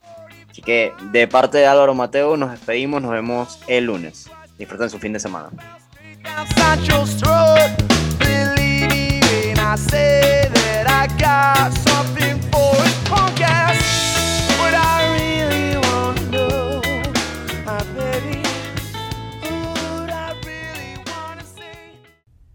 [0.49, 4.29] Así que de parte de Álvaro Mateo nos despedimos, nos vemos el lunes.
[4.57, 5.49] Disfruten su fin de semana.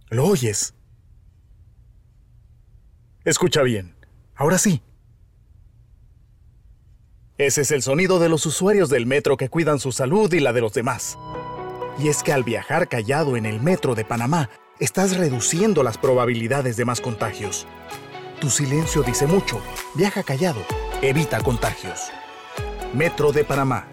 [0.08, 0.74] ¿Lo oyes?
[3.24, 3.94] Escucha bien.
[4.34, 4.82] Ahora sí.
[7.36, 10.52] Ese es el sonido de los usuarios del metro que cuidan su salud y la
[10.52, 11.18] de los demás.
[11.98, 14.48] Y es que al viajar callado en el metro de Panamá,
[14.82, 17.68] estás reduciendo las probabilidades de más contagios.
[18.40, 19.60] Tu silencio dice mucho.
[19.94, 20.60] Viaja callado.
[21.02, 22.10] Evita contagios.
[22.92, 23.91] Metro de Panamá.